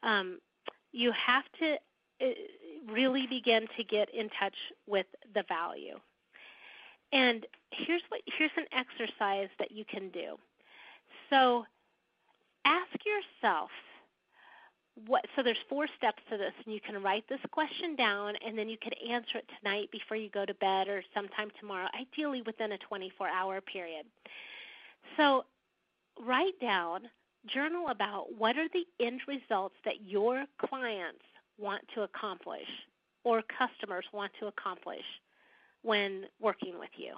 [0.04, 0.40] Um,
[0.92, 1.74] you have to
[2.22, 2.32] uh,
[2.92, 4.56] really begin to get in touch
[4.88, 6.00] with the value.
[7.12, 10.36] And here's what here's an exercise that you can do.
[11.30, 11.66] So
[12.66, 13.70] ask yourself
[15.08, 18.58] what so there's four steps to this and you can write this question down and
[18.58, 22.44] then you can answer it tonight before you go to bed or sometime tomorrow ideally
[22.44, 24.06] within a 24 hour period.
[25.18, 25.46] So
[26.24, 27.02] write down
[27.48, 31.24] journal about what are the end results that your clients
[31.58, 32.68] want to accomplish
[33.24, 35.04] or customers want to accomplish
[35.82, 37.16] when working with you.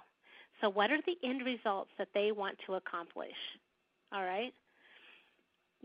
[0.61, 3.35] So what are the end results that they want to accomplish?
[4.13, 4.53] All right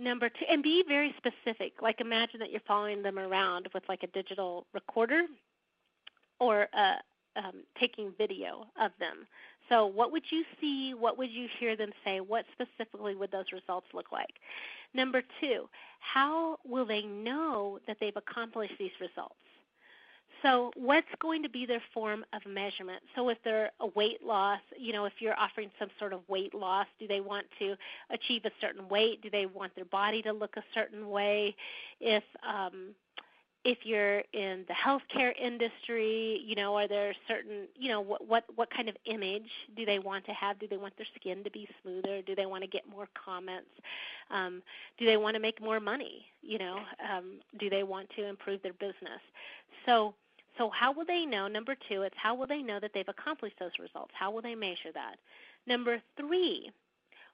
[0.00, 1.74] Number two, and be very specific.
[1.82, 5.24] Like imagine that you're following them around with like a digital recorder
[6.38, 6.96] or uh,
[7.36, 9.26] um, taking video of them.
[9.68, 10.94] So, what would you see?
[10.94, 12.20] What would you hear them say?
[12.20, 14.40] What specifically would those results look like?
[14.94, 15.68] Number two,
[16.00, 19.36] how will they know that they've accomplished these results?
[20.42, 23.02] So, what's going to be their form of measurement?
[23.14, 26.54] So, if they're a weight loss, you know, if you're offering some sort of weight
[26.54, 27.74] loss, do they want to
[28.10, 29.22] achieve a certain weight?
[29.22, 31.54] Do they want their body to look a certain way?
[32.00, 32.94] If um,
[33.64, 38.44] if you're in the healthcare industry, you know, are there certain, you know, what what
[38.54, 40.58] what kind of image do they want to have?
[40.58, 42.22] Do they want their skin to be smoother?
[42.22, 43.68] Do they want to get more comments?
[44.30, 44.62] Um,
[44.98, 46.24] do they want to make more money?
[46.40, 46.78] You know,
[47.12, 49.20] um, do they want to improve their business?
[49.84, 50.14] So
[50.60, 51.48] so, how will they know?
[51.48, 54.12] Number two, it's how will they know that they've accomplished those results?
[54.12, 55.16] How will they measure that?
[55.66, 56.70] Number three,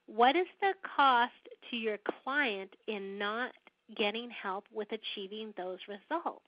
[0.06, 1.32] what is the cost
[1.68, 3.50] to your client in not
[3.96, 6.44] getting help with achieving those results?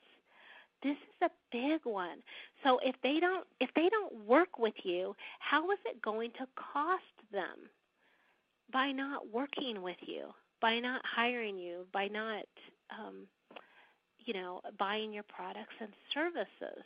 [0.80, 2.18] This is a big one.
[2.62, 6.46] So if they don't if they don't work with you, how is it going to
[6.54, 7.68] cost them
[8.72, 10.26] by not working with you,
[10.60, 12.44] by not hiring you, by not
[12.96, 13.26] um,
[14.28, 16.84] you know, buying your products and services.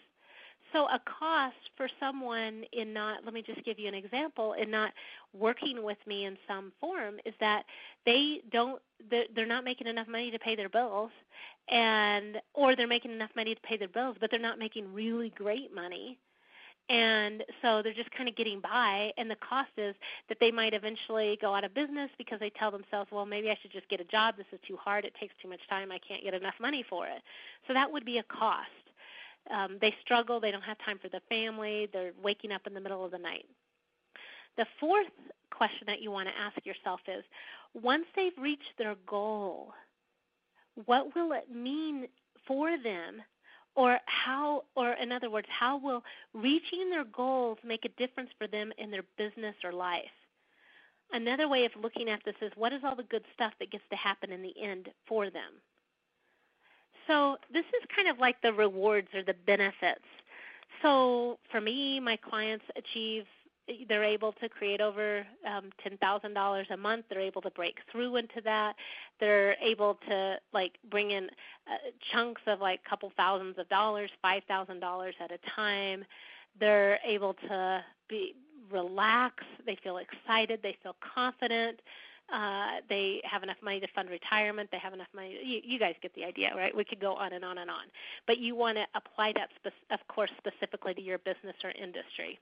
[0.72, 4.70] So a cost for someone in not let me just give you an example in
[4.70, 4.92] not
[5.34, 7.64] working with me in some form is that
[8.06, 11.10] they don't they're not making enough money to pay their bills
[11.68, 15.30] and or they're making enough money to pay their bills but they're not making really
[15.36, 16.18] great money
[16.88, 19.94] and so they're just kind of getting by and the cost is
[20.28, 23.58] that they might eventually go out of business because they tell themselves well maybe i
[23.62, 24.36] should just get a job.
[24.36, 25.04] This is too hard.
[25.04, 25.90] It takes too much time.
[25.90, 27.22] I can't get enough money for it.
[27.66, 28.68] So that would be a cost.
[29.50, 30.40] Um, they struggle.
[30.40, 31.88] They don't have time for the family.
[31.92, 33.46] They're waking up in the middle of the night.
[34.56, 35.06] The fourth
[35.50, 37.24] question that you want to ask yourself is
[37.74, 39.72] once they've reached their goal
[40.86, 42.06] what will it mean
[42.46, 43.20] for them
[43.74, 46.02] or how or in other words how will
[46.34, 50.04] reaching their goals make a difference for them in their business or life?
[51.12, 53.84] Another way of looking at this is what is all the good stuff that gets
[53.90, 55.52] to happen in the end for them?
[57.06, 60.04] So this is kind of like the rewards or the benefits.
[60.80, 63.24] So for me my clients achieve
[63.88, 67.06] they're able to create over um, ten thousand dollars a month.
[67.08, 68.74] They're able to break through into that.
[69.20, 71.24] They're able to like bring in
[71.66, 76.04] uh, chunks of like couple thousands of dollars, five thousand dollars at a time.
[76.58, 78.34] They're able to be
[78.70, 79.44] relax.
[79.66, 80.60] They feel excited.
[80.62, 81.80] They feel confident.
[82.32, 84.70] Uh, they have enough money to fund retirement.
[84.72, 85.38] They have enough money.
[85.44, 86.74] You, you guys get the idea, right?
[86.74, 87.84] We could go on and on and on.
[88.26, 92.38] But you want to apply that, spe- of course, specifically to your business or industry.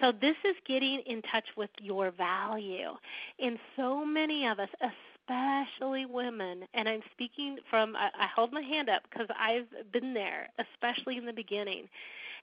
[0.00, 2.90] So this is getting in touch with your value.
[3.38, 8.62] And so many of us, especially women, and I'm speaking from, I, I hold my
[8.62, 11.88] hand up because I've been there, especially in the beginning.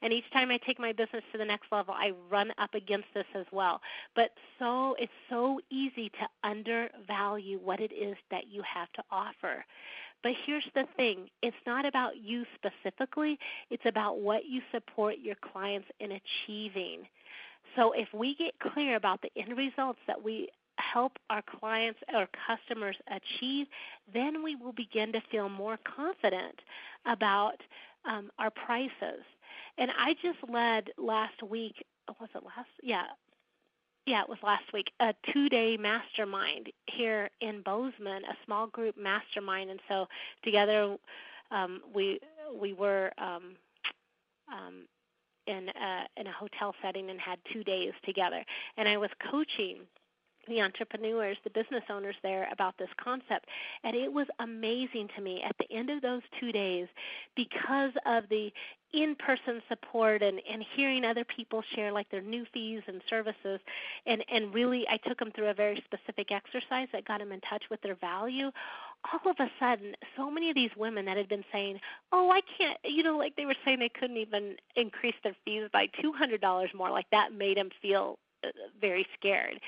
[0.02, 3.08] And each time I take my business to the next level, I run up against
[3.14, 3.82] this as well.
[4.16, 9.66] But so it's so easy to undervalue what it is that you have to offer.
[10.24, 13.38] But here's the thing it's not about you specifically,
[13.70, 17.08] it's about what you support your clients in achieving.
[17.76, 22.28] So if we get clear about the end results that we help our clients or
[22.48, 23.68] customers achieve,
[24.14, 26.60] then we will begin to feel more confident
[27.06, 27.58] about
[28.06, 29.24] um, our prices.
[29.78, 31.86] And I just led last week,
[32.20, 32.70] was it last?
[32.82, 33.04] Yeah,
[34.08, 38.96] yeah, it was last week, a two day mastermind here in Bozeman, a small group
[38.98, 39.70] mastermind.
[39.70, 40.08] And so
[40.44, 40.96] together
[41.52, 42.20] um, we
[42.60, 43.56] we were um,
[44.52, 44.88] um,
[45.46, 48.44] in a, in a hotel setting and had two days together.
[48.78, 49.80] And I was coaching
[50.50, 53.46] the entrepreneurs, the business owners there about this concept.
[53.84, 56.88] And it was amazing to me at the end of those two days
[57.36, 58.52] because of the
[58.94, 63.60] in person support and, and hearing other people share like their new fees and services
[64.06, 67.42] and, and really I took them through a very specific exercise that got them in
[67.42, 68.50] touch with their value.
[69.12, 71.80] All of a sudden, so many of these women that had been saying,
[72.12, 75.70] Oh, I can't you know, like they were saying they couldn't even increase their fees
[75.74, 78.18] by two hundred dollars more, like that made them feel
[78.80, 79.60] very scared.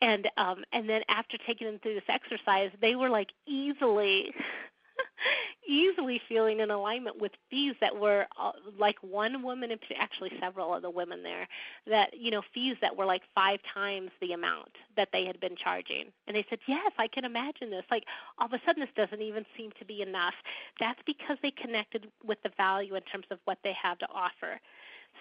[0.00, 4.32] And um and then after taking them through this exercise they were like easily
[5.68, 10.82] easily feeling in alignment with fees that were uh, like one woman actually several of
[10.82, 11.46] the women there
[11.86, 15.56] that you know fees that were like five times the amount that they had been
[15.56, 16.06] charging.
[16.26, 17.84] And they said yes i can imagine this.
[17.90, 18.04] Like
[18.38, 20.34] all of a sudden this doesn't even seem to be enough.
[20.80, 24.60] That's because they connected with the value in terms of what they have to offer.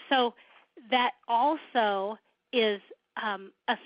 [0.10, 0.34] So
[0.92, 2.18] that also
[2.54, 2.82] is
[3.22, 3.78] um, a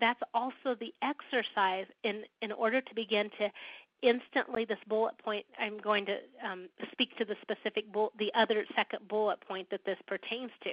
[0.00, 3.50] that's also the exercise in in order to begin to
[4.00, 8.64] instantly this bullet point i'm going to um, speak to the specific bull, the other
[8.76, 10.70] second bullet point that this pertains to.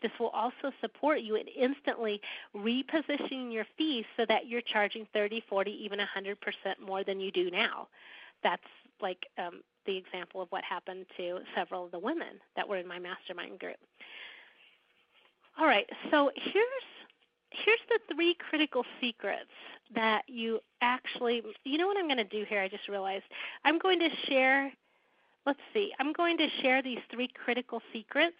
[0.00, 2.20] This will also support you in instantly
[2.56, 6.36] repositioning your fees so that you're charging 30 40 even 100%
[6.84, 7.88] more than you do now.
[8.44, 8.62] That's
[9.00, 12.86] like um, the example of what happened to several of the women that were in
[12.86, 13.76] my mastermind group
[15.58, 16.88] all right so here's
[17.50, 19.50] here's the three critical secrets
[19.94, 23.24] that you actually you know what i'm going to do here i just realized?
[23.64, 24.72] I'm going to share
[25.46, 28.36] let's see i'm going to share these three critical secrets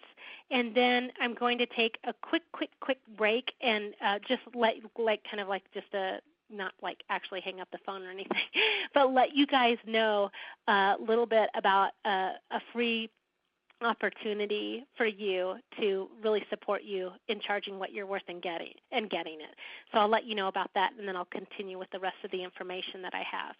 [0.51, 4.75] and then i'm going to take a quick quick quick break and uh, just let
[4.97, 8.37] like kind of like just a not like actually hang up the phone or anything,
[8.93, 10.29] but let you guys know
[10.67, 13.09] a little bit about a, a free
[13.81, 19.09] opportunity for you to really support you in charging what you're worth and getting and
[19.09, 19.55] getting it.
[19.91, 22.31] So I'll let you know about that and then I'll continue with the rest of
[22.31, 23.55] the information that I have.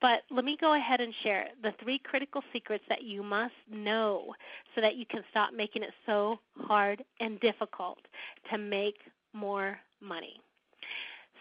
[0.00, 4.34] But let me go ahead and share the three critical secrets that you must know
[4.74, 7.98] so that you can stop making it so hard and difficult
[8.50, 8.98] to make
[9.32, 10.40] more money.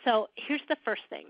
[0.06, 1.26] So here's the first thing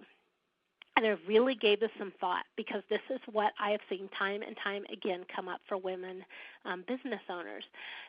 [0.96, 4.42] and I really gave this some thought because this is what I have seen time
[4.42, 6.24] and time again come up for women
[6.66, 7.64] um, business owners.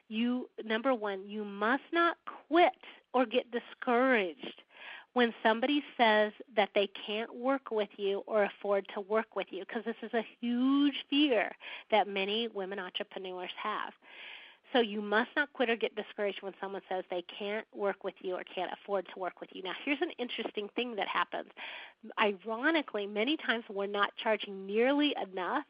[0.08, 2.16] You number one, you must not
[2.48, 2.72] quit
[3.12, 4.62] or get discouraged
[5.14, 9.64] when somebody says that they can't work with you or afford to work with you
[9.66, 11.52] because this is a huge fear
[11.90, 13.92] that many women entrepreneurs have.
[14.74, 18.14] So you must not quit or get discouraged when someone says they can't work with
[18.20, 19.62] you or can't afford to work with you.
[19.62, 21.48] Now, here's an interesting thing that happens.
[22.20, 25.64] Ironically, many times when we're not charging nearly enough.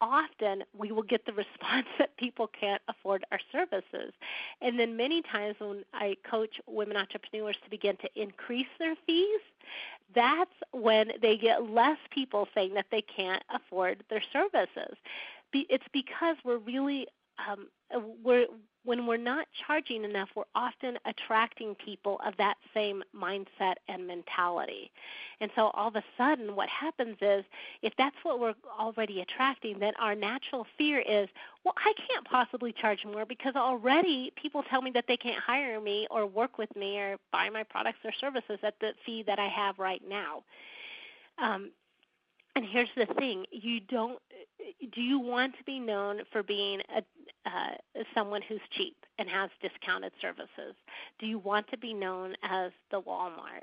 [0.00, 4.12] Often we will get the response that people can't afford our services.
[4.60, 9.40] And then many times when I coach women entrepreneurs to begin to increase their fees,
[10.14, 14.96] that's when they get less people saying that they can't afford their services.
[15.54, 17.06] It's because we're really
[17.50, 17.68] um,
[18.22, 18.46] we're
[18.88, 24.90] when we're not charging enough, we're often attracting people of that same mindset and mentality.
[25.42, 27.44] And so all of a sudden, what happens is,
[27.82, 31.28] if that's what we're already attracting, then our natural fear is,
[31.64, 35.82] well, I can't possibly charge more because already people tell me that they can't hire
[35.82, 39.38] me or work with me or buy my products or services at the fee that
[39.38, 40.44] I have right now.
[41.36, 41.72] Um,
[42.56, 44.18] and here's the thing: you don't.
[44.92, 47.02] Do you want to be known for being a
[47.48, 50.74] uh, someone who's cheap and has discounted services?
[51.18, 53.62] Do you want to be known as the Walmart?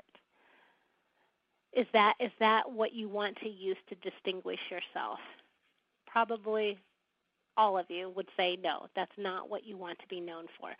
[1.72, 5.18] Is that is that what you want to use to distinguish yourself?
[6.06, 6.78] Probably
[7.56, 10.70] all of you would say no that's not what you want to be known for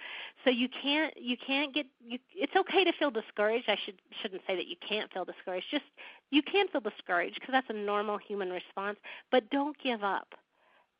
[0.45, 4.43] so you can't you can't get you it's okay to feel discouraged i should shouldn't
[4.47, 5.85] say that you can't feel discouraged just
[6.31, 8.99] you can feel discouraged because that's a normal human response
[9.31, 10.35] but don't give up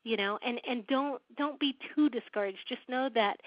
[0.07, 3.37] you know and and don't don't be too discouraged just know that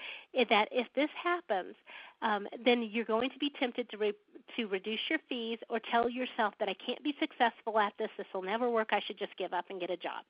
[0.49, 1.75] that if this happens
[2.21, 4.13] um, then you're going to be tempted to re-
[4.55, 8.27] to reduce your fees or tell yourself that I can't be successful at this, this
[8.33, 10.23] will never work, I should just give up and get a job.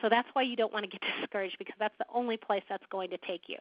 [0.00, 2.84] So that's why you don't want to get discouraged because that's the only place that's
[2.90, 3.58] going to take you.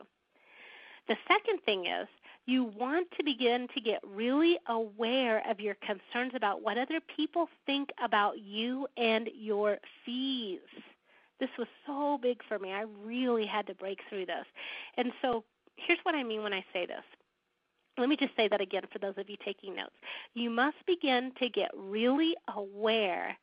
[1.08, 2.08] The second thing is
[2.46, 7.48] you want to begin to get really aware of your concerns about what other people
[7.66, 10.60] think about you and your fees.
[11.40, 12.72] This was so big for me.
[12.72, 14.46] I really had to break through this.
[14.98, 15.44] And so
[15.76, 17.04] here's what I mean when I say this.
[17.98, 19.96] Let me just say that again for those of you taking notes.
[20.34, 23.38] You must begin to get really aware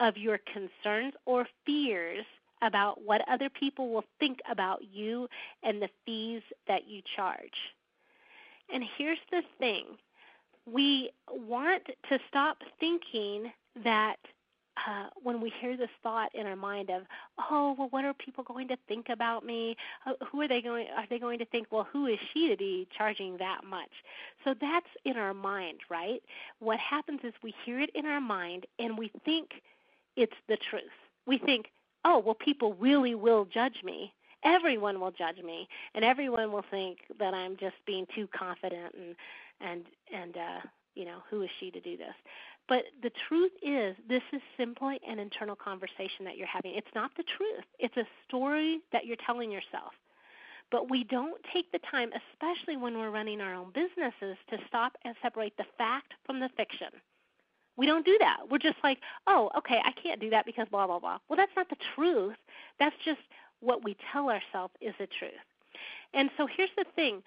[0.00, 2.24] of your concerns or fears
[2.62, 5.28] about what other people will think about you
[5.62, 7.74] and the fees that you charge.
[8.72, 9.84] And here's the thing
[10.66, 14.16] we want to stop thinking that
[14.76, 17.02] uh, when we hear this thought in our mind of,
[17.50, 19.76] oh, well, what are people going to think about me?
[20.06, 20.86] Uh, who are they going?
[20.96, 23.90] Are they going to think, well, who is she to be charging that much?
[24.44, 26.22] So that's in our mind, right?
[26.58, 29.50] What happens is we hear it in our mind and we think
[30.16, 30.82] it's the truth.
[31.26, 31.66] We think,
[32.04, 34.12] oh, well, people really will judge me.
[34.44, 39.16] Everyone will judge me, and everyone will think that I'm just being too confident and
[39.62, 40.60] and and uh,
[40.94, 42.14] you know, who is she to do this?
[42.68, 46.74] But the truth is, this is simply an internal conversation that you're having.
[46.74, 47.64] It's not the truth.
[47.78, 49.92] It's a story that you're telling yourself.
[50.70, 54.96] But we don't take the time, especially when we're running our own businesses, to stop
[55.04, 56.88] and separate the fact from the fiction.
[57.76, 58.38] We don't do that.
[58.50, 61.18] We're just like, oh, okay, I can't do that because blah, blah, blah.
[61.28, 62.36] Well, that's not the truth.
[62.78, 63.20] That's just
[63.60, 65.32] what we tell ourselves is the truth.
[66.14, 67.22] And so here's the thing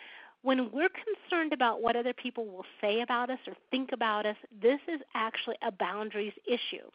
[0.47, 4.37] when we're concerned about what other people will say about us or think about us,
[4.61, 6.87] this is actually a boundaries issue.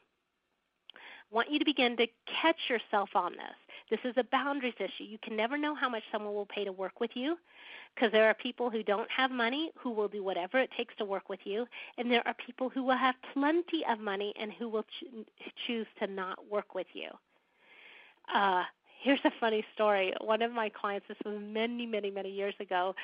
[0.95, 2.07] I want you to begin to
[2.41, 3.59] catch yourself on this.
[3.91, 5.05] This is a boundaries issue.
[5.05, 7.37] You can never know how much someone will pay to work with you
[7.95, 11.05] because there are people who don't have money who will do whatever it takes to
[11.05, 11.67] work with you,
[11.99, 15.25] and there are people who will have plenty of money and who will cho-
[15.67, 17.11] choose to not work with you.
[18.35, 18.63] Uh,
[19.03, 20.15] here's a funny story.
[20.21, 22.95] One of my clients, this was many, many, many years ago,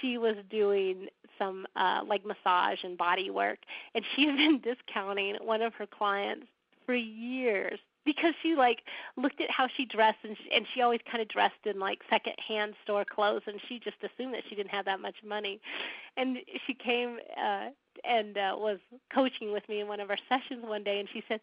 [0.00, 3.58] she was doing some uh, like massage and body work,
[3.94, 6.46] and she had been discounting one of her clients
[6.84, 8.82] for years because she like
[9.16, 11.98] looked at how she dressed and she, and she always kind of dressed in like
[12.08, 15.60] second hand store clothes and she just assumed that she didn't have that much money
[16.16, 17.66] and she came uh
[18.04, 18.78] and uh was
[19.12, 21.40] coaching with me in one of our sessions one day and she said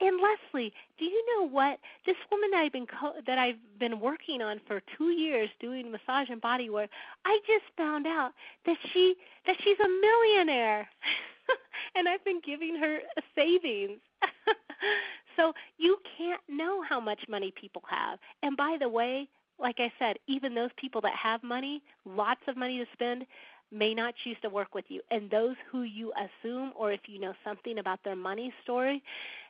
[0.00, 4.42] and Leslie, do you know what this woman I've been co- that I've been working
[4.42, 6.90] on for two years doing massage and body work?
[7.24, 8.32] I just found out
[8.66, 10.88] that she that she's a millionaire,
[11.94, 13.00] and I've been giving her
[13.34, 14.00] savings.
[15.36, 18.18] so you can't know how much money people have.
[18.42, 19.28] And by the way,
[19.58, 23.26] like I said, even those people that have money, lots of money to spend,
[23.72, 25.00] may not choose to work with you.
[25.10, 29.02] And those who you assume, or if you know something about their money story,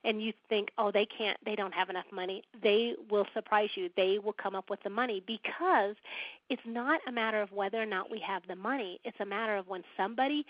[0.05, 3.91] and you think, oh, they can't, they don't have enough money, they will surprise you.
[3.97, 5.97] They will come up with the money because
[6.49, 9.01] it's not a matter of whether or not we have the money.
[9.05, 10.47] It's a matter of when somebody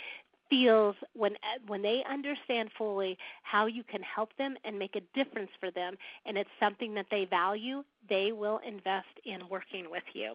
[0.51, 1.37] feels when
[1.69, 5.95] when they understand fully how you can help them and make a difference for them
[6.27, 10.35] and it's something that they value they will invest in working with you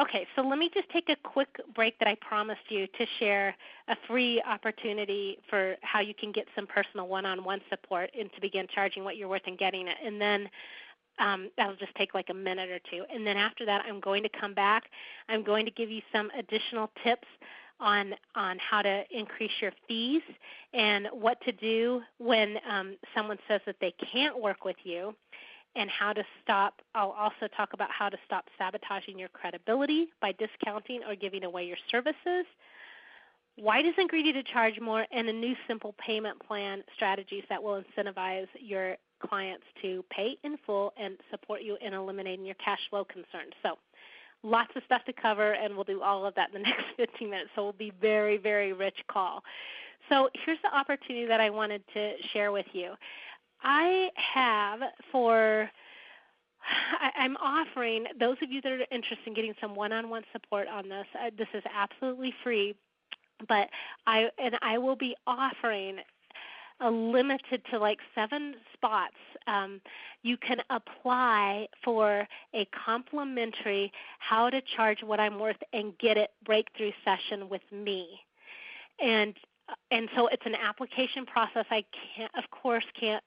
[0.00, 3.54] Okay, so let me just take a quick break that I promised you to share
[3.88, 8.32] a free opportunity for how you can get some personal one on one support and
[8.32, 9.96] to begin charging what you're worth and getting it.
[10.04, 10.48] And then
[11.20, 13.04] um, that'll just take like a minute or two.
[13.12, 14.84] And then after that, I'm going to come back.
[15.28, 17.28] I'm going to give you some additional tips
[17.80, 20.22] on on how to increase your fees
[20.72, 25.14] and what to do when um, someone says that they can't work with you
[25.76, 26.80] and how to stop.
[26.94, 31.64] I'll also talk about how to stop sabotaging your credibility by discounting or giving away
[31.64, 32.46] your services.
[33.56, 35.06] Why doesn't Greedy to charge more?
[35.12, 40.56] And a new simple payment plan strategies that will incentivize your clients to pay in
[40.66, 43.52] full and support you in eliminating your cash flow concerns.
[43.62, 43.78] So,
[44.42, 47.30] lots of stuff to cover, and we'll do all of that in the next 15
[47.30, 47.50] minutes.
[47.54, 49.42] So, it'll be very, very rich call.
[50.08, 52.94] So, here's the opportunity that I wanted to share with you.
[53.64, 55.70] I have for
[57.00, 60.88] I, am offering those of you that are interested in getting some one-on-one support on
[60.88, 61.06] this.
[61.14, 62.74] Uh, this is absolutely free,
[63.48, 63.68] but
[64.06, 65.98] I and I will be offering
[66.80, 69.14] a limited to like seven spots.
[69.46, 69.80] Um,
[70.22, 76.30] you can apply for a complimentary how to charge what I'm worth and get it
[76.44, 78.20] breakthrough session with me.
[79.00, 79.34] And
[79.90, 81.66] and so it's an application process.
[81.70, 81.84] I
[82.16, 83.22] can't, of course, can't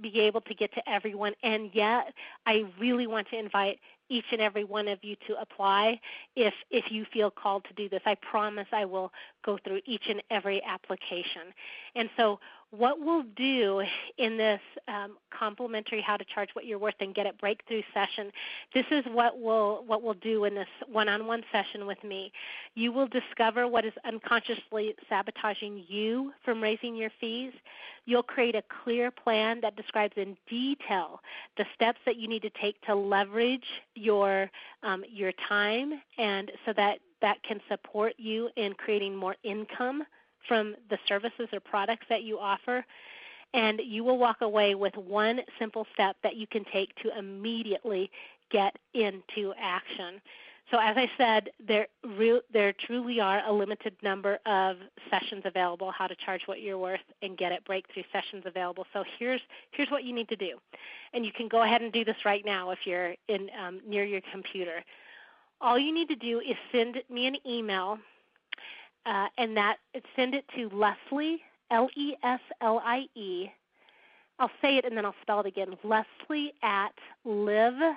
[0.00, 2.12] be able to get to everyone, and yet
[2.46, 3.78] I really want to invite
[4.10, 5.98] each and every one of you to apply
[6.36, 8.02] if if you feel called to do this.
[8.04, 9.12] I promise I will
[9.44, 11.54] go through each and every application.
[11.94, 12.38] And so
[12.76, 13.82] what we'll do
[14.18, 18.32] in this um, complimentary how to charge what you're worth and get it breakthrough session
[18.72, 22.32] this is what we'll what we'll do in this one-on-one session with me
[22.74, 27.52] you will discover what is unconsciously sabotaging you from raising your fees
[28.06, 31.20] you'll create a clear plan that describes in detail
[31.56, 34.50] the steps that you need to take to leverage your
[34.82, 40.04] um, your time and so that that can support you in creating more income
[40.46, 42.84] from the services or products that you offer,
[43.54, 48.10] and you will walk away with one simple step that you can take to immediately
[48.50, 50.20] get into action.
[50.70, 51.88] So as I said, there
[52.18, 54.76] re- there truly are a limited number of
[55.10, 55.90] sessions available.
[55.90, 58.86] How to charge what you're worth and get it breakthrough sessions available.
[58.92, 59.42] So here's
[59.72, 60.58] here's what you need to do,
[61.12, 64.04] and you can go ahead and do this right now if you're in um, near
[64.04, 64.82] your computer.
[65.60, 67.98] All you need to do is send me an email
[69.06, 69.76] uh, and that
[70.16, 71.40] send it to Leslie
[71.70, 73.48] L E S L I E.
[74.38, 75.76] I'll say it and then I'll spell it again.
[75.84, 76.94] Leslie at
[77.24, 77.96] live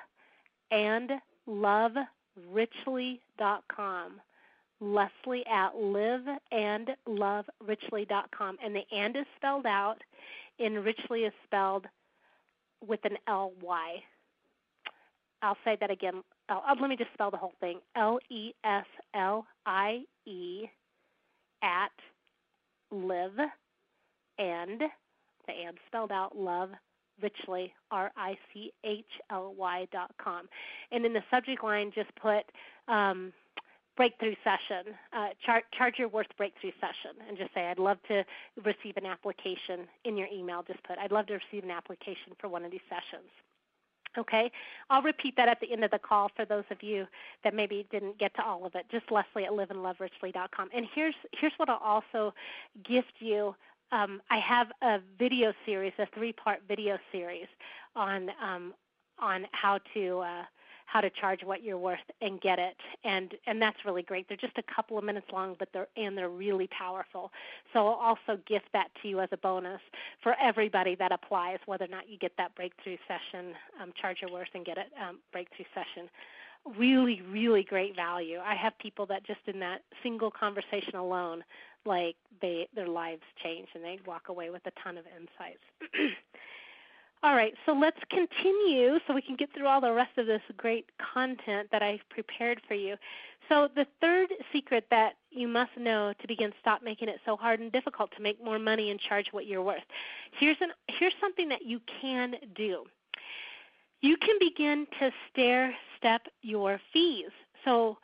[0.70, 1.12] and
[1.48, 1.94] love
[2.52, 4.22] richly.com.
[4.80, 6.22] Leslie at live
[6.52, 6.90] and
[8.76, 9.98] the and is spelled out,
[10.60, 11.88] and richly is spelled
[12.88, 13.96] with an L Y.
[15.42, 16.24] I'll say that again.
[16.50, 17.80] Oh, uh, let me just spell the whole thing.
[17.96, 18.86] L E S
[19.16, 20.66] L I E
[21.64, 21.92] at
[22.92, 23.38] live
[24.38, 24.82] and
[25.48, 26.70] the and spelled out love
[27.22, 30.48] richly r i c h l y dot com
[30.92, 32.46] and in the subject line just put
[32.88, 33.34] um,
[33.96, 38.24] breakthrough session uh, char- charge your worth breakthrough session and just say i'd love to
[38.64, 42.48] receive an application in your email just put i'd love to receive an application for
[42.48, 43.30] one of these sessions
[44.18, 44.52] Okay,
[44.90, 47.06] I'll repeat that at the end of the call for those of you
[47.44, 48.86] that maybe didn't get to all of it.
[48.90, 50.70] Just Leslie at liveandloverichly.com.
[50.74, 52.34] And here's here's what I'll also
[52.84, 53.56] gift you.
[53.92, 57.48] Um, I have a video series, a three-part video series
[57.96, 58.74] on um,
[59.20, 60.44] on how to uh,
[60.88, 62.76] how to charge what you're worth and get it.
[63.04, 64.28] And and that's really great.
[64.28, 67.32] They're just a couple of minutes long but they're and they're really powerful.
[67.74, 69.82] So i'll also gift that to you as a bonus
[70.24, 74.32] for everybody that applies whether or not you get that breakthrough session um, charge your
[74.32, 76.10] worth and get it um, breakthrough session
[76.78, 81.44] really really great value i have people that just in that single conversation alone
[81.86, 85.64] like they their lives change and they walk away with a ton of insights
[87.24, 90.42] All right, so let's continue so we can get through all the rest of this
[90.56, 92.96] great content that I've prepared for you.
[93.50, 97.60] So, the third secret that you must know to begin stop making it so hard
[97.60, 99.84] and difficult to make more money and charge what you're worth.
[100.32, 102.86] Here's an here's something that you can do.
[104.02, 107.32] You can begin to stair step your fees.
[107.66, 107.98] So,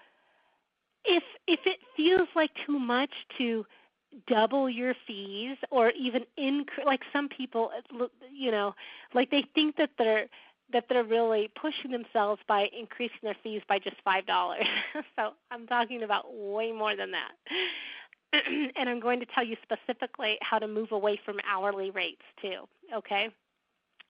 [1.06, 3.66] if if it feels like too much to
[4.28, 7.72] double your fees or even increase like some people
[8.32, 8.76] you know
[9.14, 10.28] like they think that they're
[10.72, 14.66] that they're really pushing themselves by increasing their fees by just five dollars.
[15.16, 17.32] So i'm talking about way more than that.
[18.76, 22.68] And i'm going to tell you specifically how to move away from hourly rates too
[22.96, 23.30] okay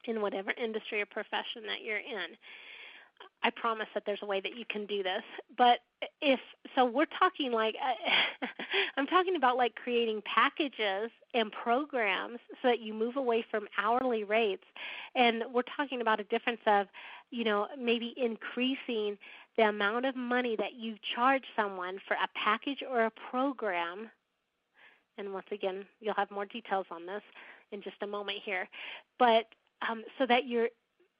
[0.05, 2.37] in whatever industry or profession that you're in
[3.41, 5.23] I promise that there's a way that you can do this.
[5.57, 5.79] But
[6.21, 6.39] if
[6.75, 7.75] so, we're talking like
[8.97, 14.23] I'm talking about like creating packages and programs so that you move away from hourly
[14.23, 14.63] rates,
[15.15, 16.87] and we're talking about a difference of,
[17.31, 19.17] you know, maybe increasing
[19.57, 24.09] the amount of money that you charge someone for a package or a program.
[25.17, 27.21] And once again, you'll have more details on this
[27.71, 28.67] in just a moment here,
[29.19, 29.45] but
[29.87, 30.69] um, so that you're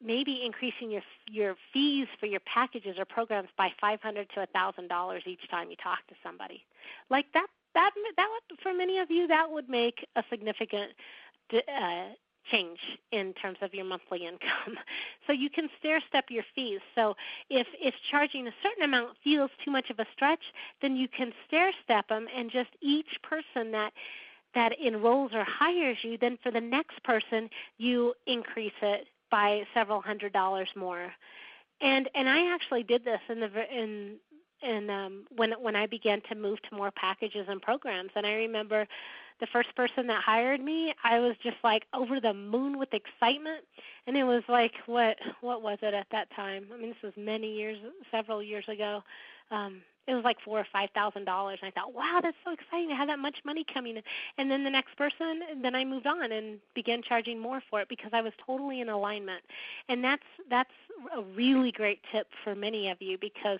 [0.03, 4.45] maybe increasing your your fees for your packages or programs by five hundred to a
[4.47, 6.65] thousand dollars each time you talk to somebody
[7.09, 10.91] like that that that would for many of you that would make a significant
[11.53, 12.09] uh,
[12.51, 12.79] change
[13.11, 14.77] in terms of your monthly income.
[15.25, 16.81] So you can stair step your fees.
[16.95, 17.15] So
[17.49, 20.43] if if charging a certain amount feels too much of a stretch,
[20.81, 23.93] then you can stair step them and just each person that
[24.55, 30.01] that enrolls or hires you, then for the next person you increase it by several
[30.01, 31.11] hundred dollars more.
[31.81, 34.15] And and I actually did this in the in
[34.61, 38.33] in um when when I began to move to more packages and programs and I
[38.33, 38.87] remember
[39.39, 43.63] the first person that hired me, I was just like over the moon with excitement
[44.07, 46.67] and it was like what what was it at that time?
[46.73, 47.77] I mean this was many years
[48.11, 49.03] several years ago.
[49.51, 52.51] Um it was like four or five thousand dollars and i thought wow that's so
[52.51, 54.03] exciting to have that much money coming in
[54.37, 57.89] and then the next person then i moved on and began charging more for it
[57.89, 59.41] because i was totally in alignment
[59.89, 60.73] and that's that's
[61.15, 63.59] a really great tip for many of you because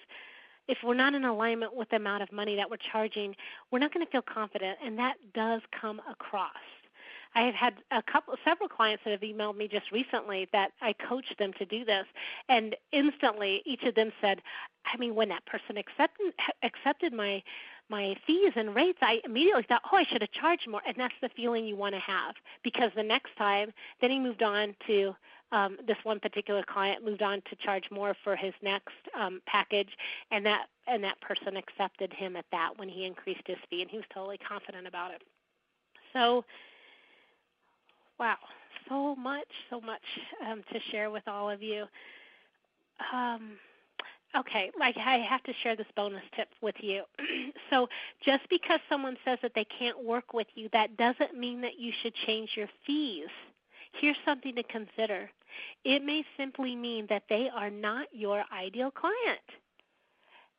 [0.68, 3.36] if we're not in alignment with the amount of money that we're charging
[3.72, 6.52] we're not going to feel confident and that does come across.
[7.36, 10.94] I have had a couple, several clients that have emailed me just recently that I
[10.94, 12.06] coached them to do this,
[12.50, 14.42] and instantly each of them said,
[14.86, 17.42] I mean, when that person accepted accepted my
[17.90, 21.14] my fees and rates, I immediately thought, oh, I should have charged more, and that's
[21.22, 25.16] the feeling you want to have because the next time, then he moved on to
[25.54, 29.90] um, this one particular client moved on to charge more for his next um, package,
[30.32, 33.90] and that and that person accepted him at that when he increased his fee, and
[33.90, 35.22] he was totally confident about it.
[36.12, 36.44] So
[38.20, 38.38] Wow,
[38.90, 40.02] so much, so much
[40.48, 41.86] um, to share with all of you.
[43.14, 43.58] Um,
[44.38, 47.04] okay, like I have to share this bonus tip with you.
[47.70, 47.88] so,
[48.26, 51.92] just because someone says that they can't work with you, that doesn't mean that you
[52.02, 53.30] should change your fees.
[54.00, 55.30] Here's something to consider.
[55.84, 59.42] It may simply mean that they are not your ideal client.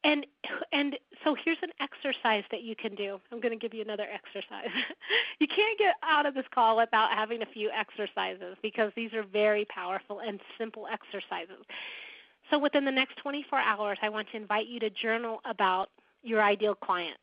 [0.04, 0.26] And
[0.70, 3.18] and so here's an exercise that you can do.
[3.32, 4.68] I'm going to give you another exercise.
[5.40, 9.22] you can't get out of this call without having a few exercises because these are
[9.22, 11.64] very powerful and simple exercises.
[12.50, 15.88] So within the next 24 hours, I want to invite you to journal about
[16.22, 17.16] your ideal client.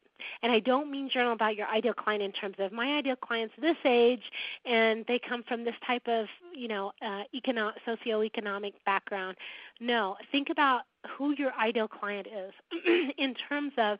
[0.44, 3.54] And I don't mean journal about your ideal client in terms of my ideal client's
[3.60, 4.24] this age
[4.66, 9.38] and they come from this type of, you know, uh, economic, socioeconomic background.
[9.80, 10.82] No, think about
[11.18, 12.54] who your ideal client is
[13.18, 14.00] in terms of,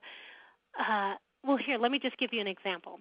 [0.80, 3.00] uh, well, here, let me just give you an example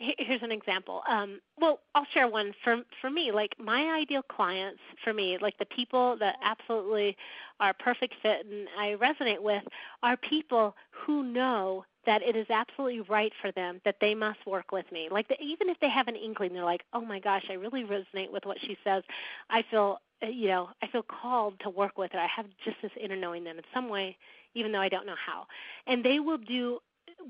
[0.00, 1.02] here's an example.
[1.08, 3.30] Um, well, I'll share one for for me.
[3.32, 7.16] Like my ideal clients for me, like the people that absolutely
[7.60, 9.62] are perfect fit and I resonate with,
[10.02, 14.72] are people who know that it is absolutely right for them that they must work
[14.72, 15.08] with me.
[15.10, 17.84] Like the, even if they have an inkling, they're like, "Oh my gosh, I really
[17.84, 19.02] resonate with what she says.
[19.50, 22.18] I feel, uh, you know, I feel called to work with her.
[22.18, 24.16] I have just this inner knowing that in some way,
[24.54, 25.46] even though I don't know how."
[25.86, 26.80] And they will do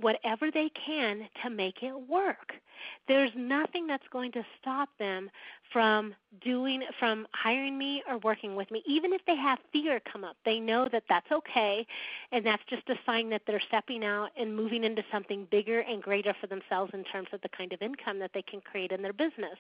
[0.01, 2.53] whatever they can to make it work.
[3.09, 5.31] There's nothing that's going to stop them
[5.73, 10.25] from doing from hiring me or working with me even if they have fear come
[10.25, 10.37] up.
[10.45, 11.87] They know that that's okay
[12.33, 16.03] and that's just a sign that they're stepping out and moving into something bigger and
[16.03, 19.03] greater for themselves in terms of the kind of income that they can create in
[19.03, 19.59] their business.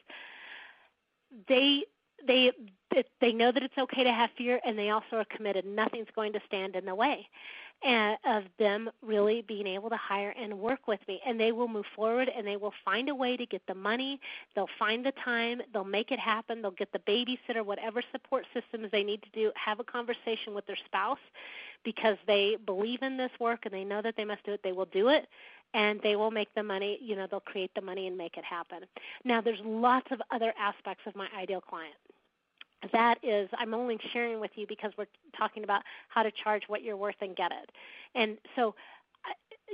[1.49, 1.85] They
[2.27, 2.53] they
[3.21, 6.33] they know that it's okay to have fear and they also are committed nothing's going
[6.33, 7.29] to stand in the way
[7.83, 11.21] and of them really being able to hire and work with me.
[11.27, 14.21] And they will move forward and they will find a way to get the money.
[14.55, 15.63] They'll find the time.
[15.73, 16.61] They'll make it happen.
[16.61, 20.67] They'll get the babysitter whatever support systems they need to do have a conversation with
[20.67, 21.19] their spouse
[21.85, 24.61] because they believe in this work and they know that they must do it.
[24.63, 25.27] They will do it
[25.73, 26.99] and they will make the money.
[27.01, 28.81] You know they'll create the money and make it happen.
[29.25, 31.95] Now there's lots of other aspects of my ideal client
[32.93, 35.07] that is i'm only sharing with you because we're
[35.37, 37.71] talking about how to charge what you're worth and get it.
[38.15, 38.75] And so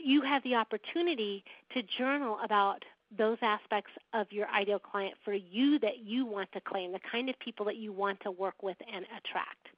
[0.02, 1.44] you have the opportunity
[1.74, 2.84] to journal about
[3.16, 7.30] those aspects of your ideal client for you that you want to claim the kind
[7.30, 9.68] of people that you want to work with and attract.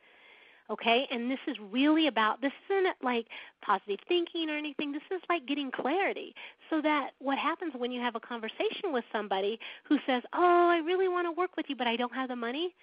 [0.70, 1.06] Okay?
[1.10, 3.26] And this is really about this isn't like
[3.62, 4.92] positive thinking or anything.
[4.92, 6.34] This is like getting clarity
[6.70, 10.78] so that what happens when you have a conversation with somebody who says oh i
[10.84, 12.74] really want to work with you but i don't have the money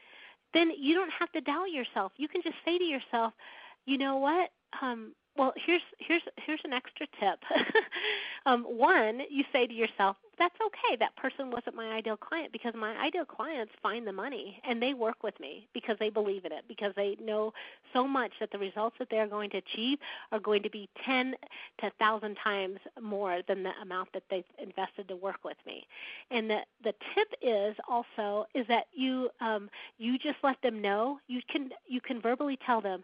[0.56, 2.12] then you don't have to doubt yourself.
[2.18, 3.34] You can just say to yourself,
[3.86, 4.50] you know what?
[4.82, 7.40] Um, well, here's here's here's an extra tip.
[8.46, 10.96] um, one, you say to yourself, "That's okay.
[10.98, 14.94] That person wasn't my ideal client because my ideal clients find the money and they
[14.94, 17.52] work with me because they believe in it because they know
[17.92, 20.00] so much that the results that they're going to achieve
[20.32, 21.36] are going to be ten
[21.82, 25.86] to thousand times more than the amount that they've invested to work with me."
[26.32, 31.20] And the the tip is also is that you um, you just let them know
[31.28, 33.04] you can you can verbally tell them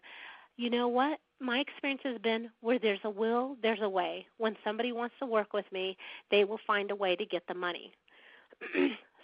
[0.57, 1.19] you know what?
[1.41, 4.27] My experience has been where there's a will, there's a way.
[4.37, 5.97] When somebody wants to work with me,
[6.29, 7.91] they will find a way to get the money.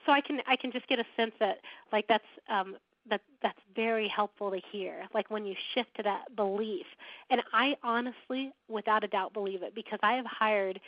[0.05, 1.59] so I can I can just get a sense that
[1.91, 2.75] like that's um
[3.09, 6.85] that that's very helpful to hear like when you shift to that belief
[7.29, 10.79] and i honestly without a doubt believe it because i have hired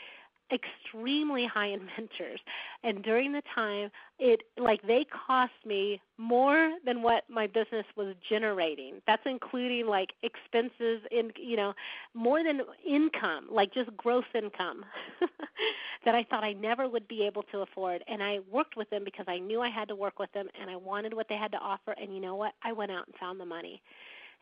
[0.52, 2.40] extremely high end mentors
[2.84, 3.90] and during the time
[4.20, 8.96] it like they cost me more than what my business was generating.
[9.08, 11.74] That's including like expenses in you know
[12.14, 14.84] more than income like just gross income
[16.06, 18.04] that i thought i never would be able to afford.
[18.08, 20.70] And i worked with them because i knew i had to work with them and
[20.70, 21.96] i wanted what they had to offer.
[22.02, 22.54] And you know what?
[22.64, 23.82] I went out and found the money.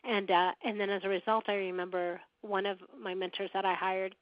[0.04, 3.74] And uh and then as a result i remember one of my mentors that I
[3.74, 4.14] hired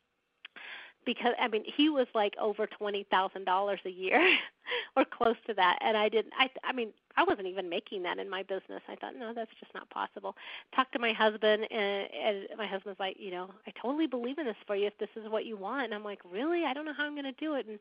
[1.07, 4.21] because I mean he was like over twenty thousand dollars a year
[4.97, 8.19] or close to that and I didn't I I mean I wasn't even making that
[8.19, 8.83] in my business.
[8.89, 10.37] I thought no that's just not possible.
[10.75, 14.47] Talked to my husband and, and my husband's like, you know, I totally believe in
[14.47, 15.87] this for you if this is what you want.
[15.87, 16.65] And I'm like, "Really?
[16.67, 17.79] I don't know how I'm going to do it." And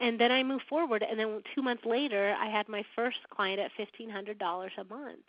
[0.00, 3.60] and then I moved forward and then 2 months later I had my first client
[3.60, 5.26] at $1500 a month.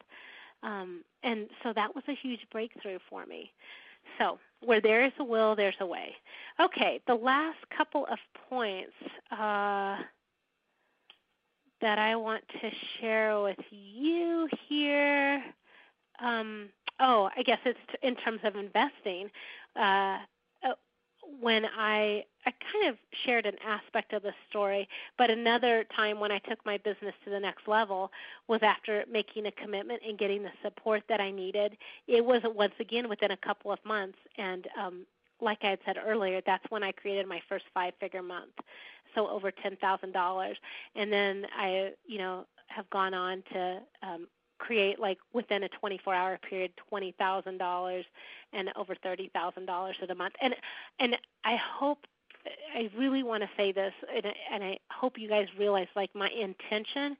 [0.63, 3.51] Um and so that was a huge breakthrough for me.
[4.17, 6.15] So, where there is a will, there's a way.
[6.59, 8.17] Okay, the last couple of
[8.49, 8.93] points
[9.31, 9.97] uh,
[11.81, 15.43] that I want to share with you here.
[16.19, 19.29] Um, oh, I guess it's in terms of investing.
[19.75, 20.19] Uh,
[21.41, 26.31] when I I kind of shared an aspect of the story, but another time when
[26.31, 28.11] I took my business to the next level
[28.47, 31.77] was after making a commitment and getting the support that I needed.
[32.07, 35.05] It was once again within a couple of months, and um,
[35.41, 38.51] like I had said earlier, that's when I created my first five-figure month,
[39.15, 40.57] so over ten thousand dollars,
[40.95, 44.27] and then I, you know, have gone on to um,
[44.63, 48.03] create like within a 24 hour period $20,000
[48.53, 50.35] and over $30,000 in a month.
[50.41, 50.55] And
[50.99, 51.99] and I hope
[52.75, 56.29] I really want to say this, and, and I hope you guys realize like my
[56.29, 57.15] intention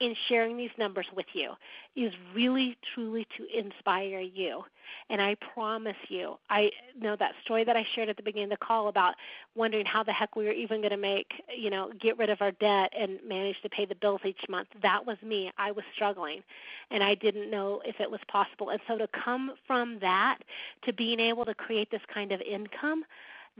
[0.00, 1.52] in sharing these numbers with you
[1.96, 4.62] is really truly to inspire you.
[5.10, 8.58] And I promise you, I know that story that I shared at the beginning of
[8.58, 9.14] the call about
[9.54, 12.40] wondering how the heck we were even going to make, you know, get rid of
[12.40, 14.68] our debt and manage to pay the bills each month.
[14.82, 15.50] That was me.
[15.58, 16.42] I was struggling
[16.90, 18.70] and I didn't know if it was possible.
[18.70, 20.38] And so to come from that
[20.84, 23.04] to being able to create this kind of income,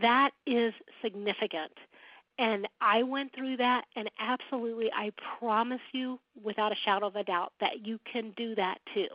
[0.00, 0.72] that is
[1.02, 1.72] significant.
[2.38, 7.24] And I went through that, and absolutely, I promise you, without a shadow of a
[7.24, 9.08] doubt, that you can do that too.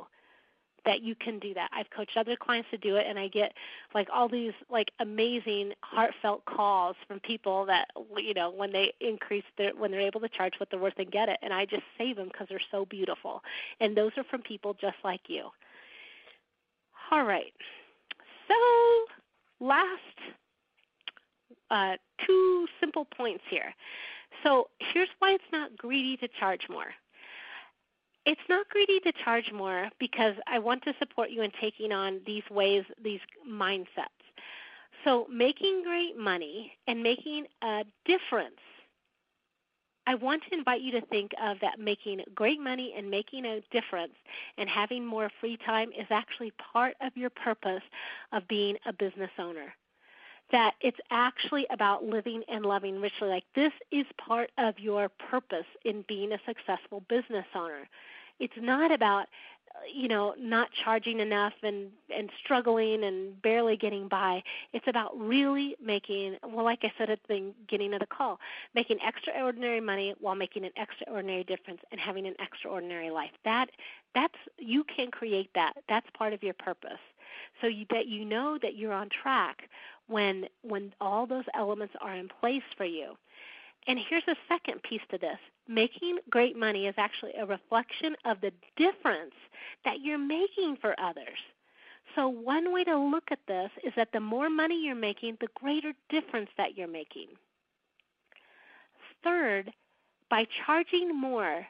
[0.86, 1.70] That you can do that.
[1.72, 3.54] I've coached other clients to do it, and I get
[3.96, 9.46] like all these like amazing, heartfelt calls from people that you know when they increase
[9.58, 11.84] their when they're able to charge what they're worth and get it, and I just
[11.98, 13.42] save them because they're so beautiful.
[13.80, 15.48] And those are from people just like you.
[17.10, 17.54] All right.
[18.50, 20.20] So last
[21.72, 23.74] uh, two simple points here.
[24.44, 26.94] So here's why it's not greedy to charge more.
[28.26, 32.22] It's not greedy to charge more because I want to support you in taking on
[32.26, 34.08] these ways, these mindsets.
[35.04, 38.56] So making great money and making a difference.
[40.06, 43.62] I want to invite you to think of that making great money and making a
[43.72, 44.14] difference
[44.58, 47.84] and having more free time is actually part of your purpose
[48.34, 49.74] of being a business owner
[50.52, 53.30] that it's actually about living and loving richly.
[53.30, 57.88] Like this is part of your purpose in being a successful business owner.
[58.40, 59.28] It's not about
[59.76, 65.18] uh, you know not charging enough and and struggling and barely getting by it's about
[65.20, 68.40] really making well like i said at the beginning of the call
[68.76, 73.68] making extraordinary money while making an extraordinary difference and having an extraordinary life that
[74.14, 77.02] that's you can create that that's part of your purpose
[77.62, 79.70] so you, that you know that you're on track
[80.08, 83.16] when when all those elements are in place for you.
[83.88, 85.38] And here's a second piece to this.
[85.68, 89.34] Making great money is actually a reflection of the difference
[89.84, 91.40] that you're making for others.
[92.16, 95.48] So, one way to look at this is that the more money you're making, the
[95.56, 97.28] greater difference that you're making.
[99.24, 99.72] Third,
[100.30, 101.66] by charging more,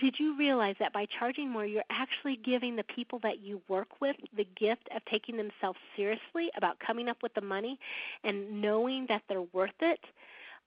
[0.00, 4.00] did you realize that by charging more, you're actually giving the people that you work
[4.00, 7.78] with the gift of taking themselves seriously about coming up with the money
[8.24, 10.00] and knowing that they're worth it?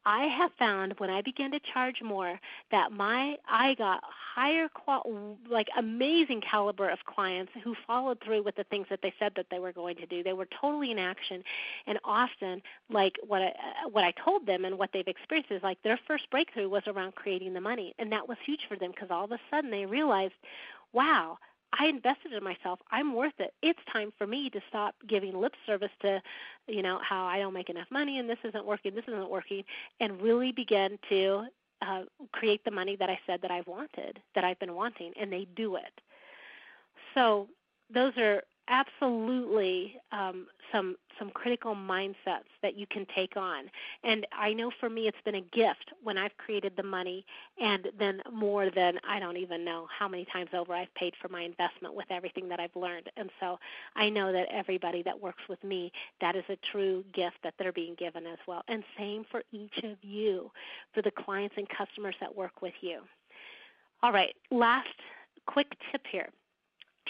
[0.06, 2.40] I have found when I began to charge more
[2.72, 8.56] that my I got higher qual like amazing caliber of clients who followed through with
[8.56, 10.24] the things that they said that they were going to do.
[10.24, 11.44] They were totally in action,
[11.88, 15.64] and often like what I, uh, what I told them and what they've experienced is
[15.64, 18.92] like their first breakthrough was around creating the money, and that was huge for them
[18.92, 20.34] because all of a sudden they realized,
[20.92, 21.38] wow,
[21.78, 22.80] I invested in myself.
[22.92, 23.54] I'm worth it.
[23.62, 26.22] It's time for me to stop giving lip service to,
[26.68, 29.64] you know, how I don't make enough money and this isn't working, this isn't working,
[30.00, 31.46] and really begin to
[31.82, 35.32] uh, create the money that I said that I've wanted, that I've been wanting, and
[35.32, 36.02] they do it.
[37.14, 37.48] So
[37.94, 43.66] those are absolutely um, some some critical mindsets that you can take on.
[44.04, 47.26] And I know for me, it's been a gift when I've created the money,
[47.62, 51.28] and then more than I don't even know how many times over I've paid for
[51.30, 53.10] my investment with everything that I've learned.
[53.16, 53.60] And so
[53.96, 55.92] I know that everybody that works with me,
[56.22, 58.64] that is a true gift that they're being given as well.
[58.68, 60.52] And same for each of you,
[60.94, 63.02] for the clients and customers that work with you.
[64.02, 64.90] All right, last
[65.46, 66.30] quick tip here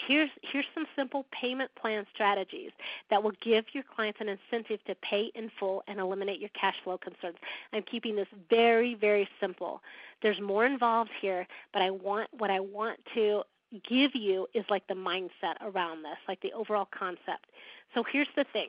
[0.06, 2.70] here's here's some simple payment plan strategies
[3.10, 6.76] that will give your clients an incentive to pay in full and eliminate your cash
[6.82, 7.36] flow concerns.
[7.72, 9.80] I'm keeping this very very simple.
[10.22, 13.42] There's more involved here, but I want what I want to
[13.88, 17.46] give you is like the mindset around this, like the overall concept.
[17.94, 18.68] So here's the thing.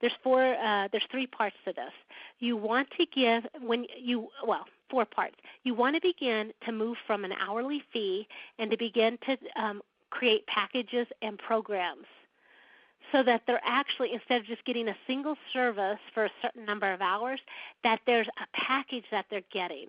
[0.00, 1.92] There's four uh, there's three parts to this.
[2.40, 5.36] You want to give when you well, four parts.
[5.62, 8.26] You want to begin to move from an hourly fee
[8.58, 9.80] and to begin to um,
[10.12, 12.06] create packages and programs
[13.10, 16.92] so that they're actually instead of just getting a single service for a certain number
[16.92, 17.40] of hours
[17.82, 19.86] that there's a package that they're getting.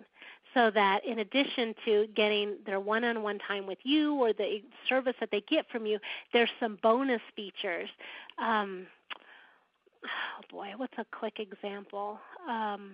[0.54, 5.30] So that in addition to getting their one-on-one time with you or the service that
[5.30, 5.98] they get from you
[6.32, 7.88] there's some bonus features.
[8.38, 8.86] Um,
[10.04, 12.18] oh boy what's a quick example?
[12.48, 12.92] Um,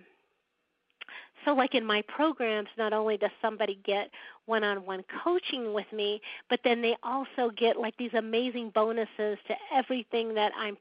[1.45, 4.11] so, like in my programs, not only does somebody get
[4.47, 9.39] one on one coaching with me, but then they also get like these amazing bonuses
[9.47, 10.77] to everything that I'm,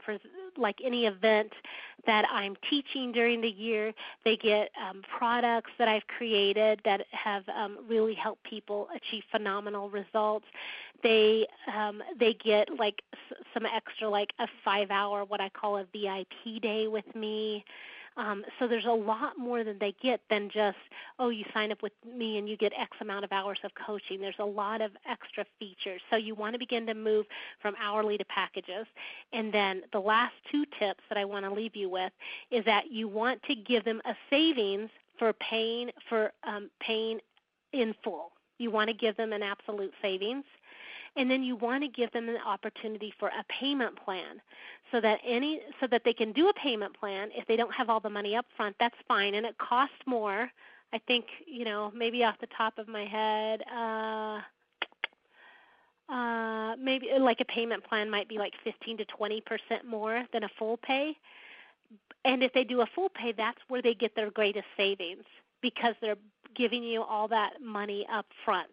[0.58, 1.52] like any event
[2.06, 3.94] that I'm teaching during the year.
[4.26, 9.90] They get um, products that I've created that have um, really helped people achieve phenomenal
[9.90, 10.46] results.
[11.04, 15.78] They um, they get like s- some extra, like a five hour, what I call
[15.78, 17.64] a VIP day with me.
[18.20, 20.78] Um, so there's a lot more that they get than just,
[21.20, 24.20] oh, you sign up with me and you get X amount of hours of coaching.
[24.20, 26.02] There's a lot of extra features.
[26.10, 27.26] So you want to begin to move
[27.62, 28.86] from hourly to packages.
[29.32, 32.12] And then the last two tips that I want to leave you with
[32.52, 37.20] is that you want to give them a savings for paying for um, paying
[37.72, 38.34] in full.
[38.58, 40.44] You want to give them an absolute savings
[41.20, 44.42] and then you want to give them an opportunity for a payment plan
[44.90, 47.28] so that any so that they can do a payment plan.
[47.36, 49.36] If they don't have all the money up front that's fine.
[49.36, 50.50] And it costs more.
[50.94, 54.40] I think you know maybe off the top of my head uh
[56.12, 59.42] uh maybe like a payment plan might be like 15 to 20%
[59.86, 61.18] more than a full pay.
[62.24, 65.26] And if they do a full pay that's where they get their greatest savings
[65.62, 66.16] because they're
[66.56, 68.70] giving you all that money up front.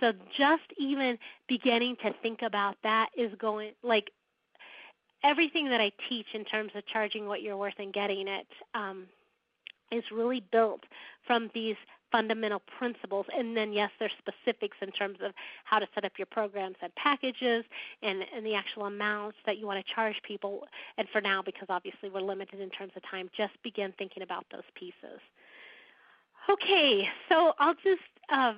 [0.00, 4.10] So just even beginning to think about that is going like
[5.24, 9.06] everything that I teach in terms of charging what you're worth and getting it um,
[9.90, 10.82] is really built
[11.26, 11.76] from these
[12.12, 13.26] fundamental principles.
[13.36, 15.32] And then yes there's specifics in terms of
[15.64, 17.64] how to set up your programs and packages
[18.02, 20.66] and, and the actual amounts that you want to charge people.
[20.98, 24.46] And for now because obviously we're limited in terms of time just begin thinking about
[24.52, 25.20] those pieces
[26.48, 28.54] Okay, so I'll just uh,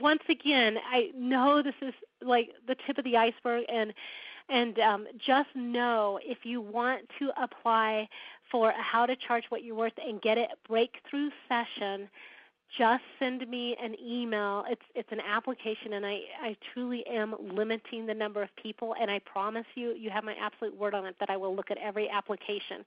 [0.00, 3.92] once again, I know this is like the tip of the iceberg, and
[4.48, 8.08] and um, just know if you want to apply
[8.50, 12.08] for how to charge what you're worth and get it breakthrough session,
[12.78, 14.64] just send me an email.
[14.68, 19.10] It's it's an application, and I I truly am limiting the number of people, and
[19.10, 21.78] I promise you, you have my absolute word on it that I will look at
[21.78, 22.84] every application.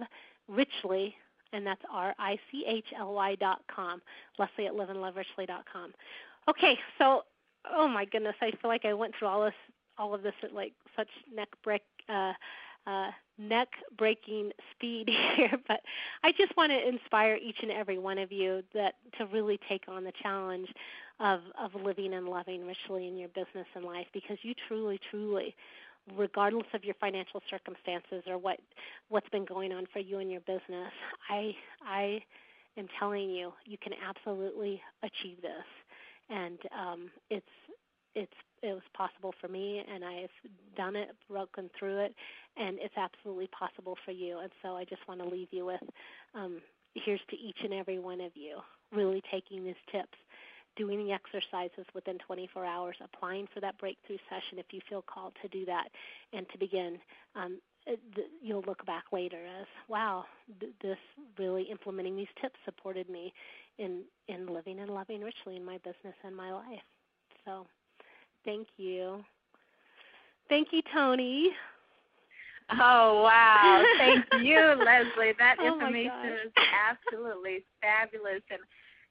[0.48, 1.14] richly,
[1.52, 4.00] and that's R I C H L Y dot com.
[4.38, 5.92] Leslie at liveandloverichly dot com.
[6.48, 7.22] Okay, so
[7.70, 9.54] oh my goodness, I feel like I went through all this
[9.98, 12.32] all of this at like such neck break uh
[12.86, 13.68] uh, neck
[13.98, 15.80] breaking speed here, but
[16.22, 19.84] I just want to inspire each and every one of you that to really take
[19.88, 20.68] on the challenge
[21.18, 25.54] of of living and loving richly in your business and life because you truly, truly
[26.14, 28.58] regardless of your financial circumstances or what
[29.08, 30.92] what's been going on for you and your business
[31.30, 31.52] i
[31.84, 32.20] i
[32.78, 35.66] am telling you you can absolutely achieve this.
[36.30, 37.46] And um it's
[38.14, 38.32] it's
[38.62, 40.30] it was possible for me and i've
[40.76, 42.14] done it broken through it
[42.56, 44.38] and it's absolutely possible for you.
[44.38, 45.82] And so i just want to leave you with
[46.34, 46.60] um
[46.94, 48.58] here's to each and every one of you
[48.92, 50.16] really taking these tips
[50.76, 55.32] doing the exercises within 24 hours, applying for that breakthrough session if you feel called
[55.42, 55.88] to do that,
[56.32, 56.98] and to begin.
[57.34, 57.58] Um,
[58.42, 60.24] you'll look back later as wow,
[60.82, 60.98] this
[61.38, 63.32] really implementing these tips supported me
[63.78, 66.82] in in living and loving richly in my business and my life.
[67.44, 67.66] So,
[68.44, 69.24] thank you,
[70.48, 71.50] thank you, Tony.
[72.70, 73.84] Oh wow!
[73.98, 75.34] Thank you, Leslie.
[75.38, 78.60] That oh information is absolutely fabulous, and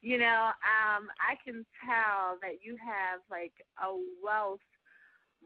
[0.02, 3.90] you know, um, I can tell that you have like a
[4.22, 4.64] wealth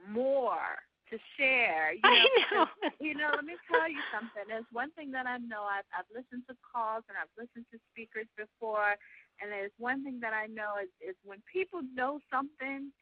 [0.09, 0.79] more
[1.11, 1.95] to share.
[1.95, 2.67] You know, I know.
[3.01, 4.43] You know, let me tell you something.
[4.47, 5.67] There's one thing that I know.
[5.67, 8.95] I've I've listened to calls and I've listened to speakers before,
[9.41, 12.93] and there's one thing that I know is is when people know something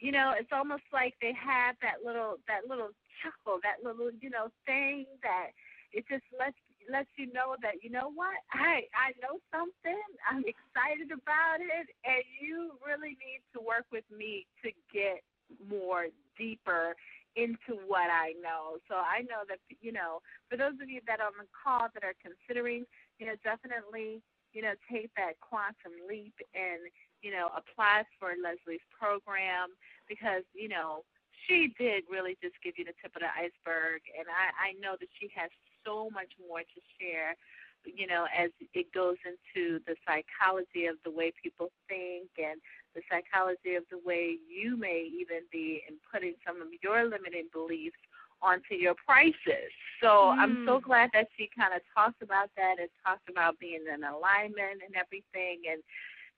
[0.00, 2.90] you know, it's almost like they have that little that little
[3.22, 5.54] chuckle, that little, you know, thing that
[5.92, 6.58] it just lets
[6.90, 10.04] lets you know that you know what I I know something.
[10.28, 15.22] I'm excited about it, and you really need to work with me to get
[15.68, 16.06] more
[16.38, 16.96] deeper
[17.36, 18.78] into what I know.
[18.88, 20.20] So I know that you know,
[20.50, 22.84] for those of you that are on the call that are considering,
[23.18, 24.22] you know, definitely
[24.52, 26.90] you know take that quantum leap and
[27.24, 29.72] you know, apply for Leslie's program
[30.04, 31.08] because, you know,
[31.48, 34.04] she did really just give you the tip of the iceberg.
[34.12, 35.48] And I, I know that she has
[35.84, 37.36] so much more to share,
[37.84, 42.60] you know, as it goes into the psychology of the way people think and
[42.94, 47.48] the psychology of the way you may even be in putting some of your limiting
[47.52, 47.98] beliefs
[48.42, 49.72] onto your prices.
[50.02, 50.38] So mm.
[50.38, 50.82] I'm so mm.
[50.82, 54.94] glad that she kind of talks about that and talks about being in alignment and
[54.96, 55.62] everything.
[55.70, 55.82] And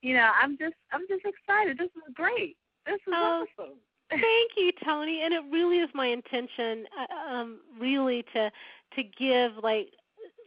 [0.01, 1.77] you know, I'm just I'm just excited.
[1.77, 2.57] This is great.
[2.85, 3.75] This is oh, awesome.
[4.09, 5.21] thank you, Toni.
[5.23, 8.49] And it really is my intention, uh, um, really to
[8.95, 9.89] to give like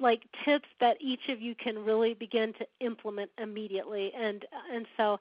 [0.01, 4.13] like tips that each of you can really begin to implement immediately.
[4.17, 5.19] And and so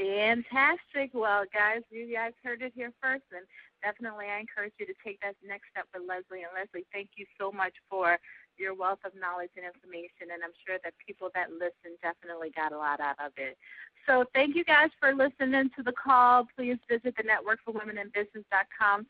[0.00, 1.12] Fantastic.
[1.12, 3.44] Well, guys, you guys heard it here first, and
[3.84, 6.40] definitely I encourage you to take that next step with Leslie.
[6.40, 8.16] And Leslie, thank you so much for
[8.56, 12.72] your wealth of knowledge and information, and I'm sure that people that listen definitely got
[12.72, 13.60] a lot out of it.
[14.08, 16.48] So thank you guys for listening to the call.
[16.56, 17.24] Please visit the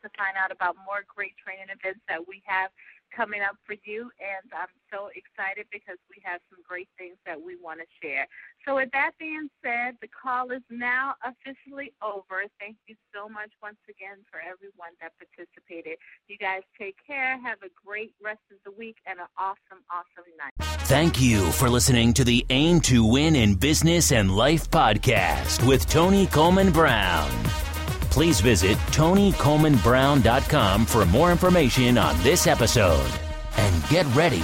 [0.03, 2.67] to find out about more great training events that we have
[3.15, 7.39] coming up for you, and I'm so excited because we have some great things that
[7.39, 8.27] we want to share.
[8.65, 12.45] So, with that being said, the call is now officially over.
[12.59, 15.97] Thank you so much once again for everyone that participated.
[16.27, 17.39] You guys take care.
[17.41, 20.53] Have a great rest of the week and an awesome, awesome night.
[20.87, 25.89] Thank you for listening to the Aim to Win in Business and Life podcast with
[25.89, 27.70] Toni Coleman Brown
[28.11, 33.09] please visit tonicolemanbrown.com for more information on this episode
[33.57, 34.43] and get ready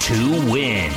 [0.00, 0.92] to win.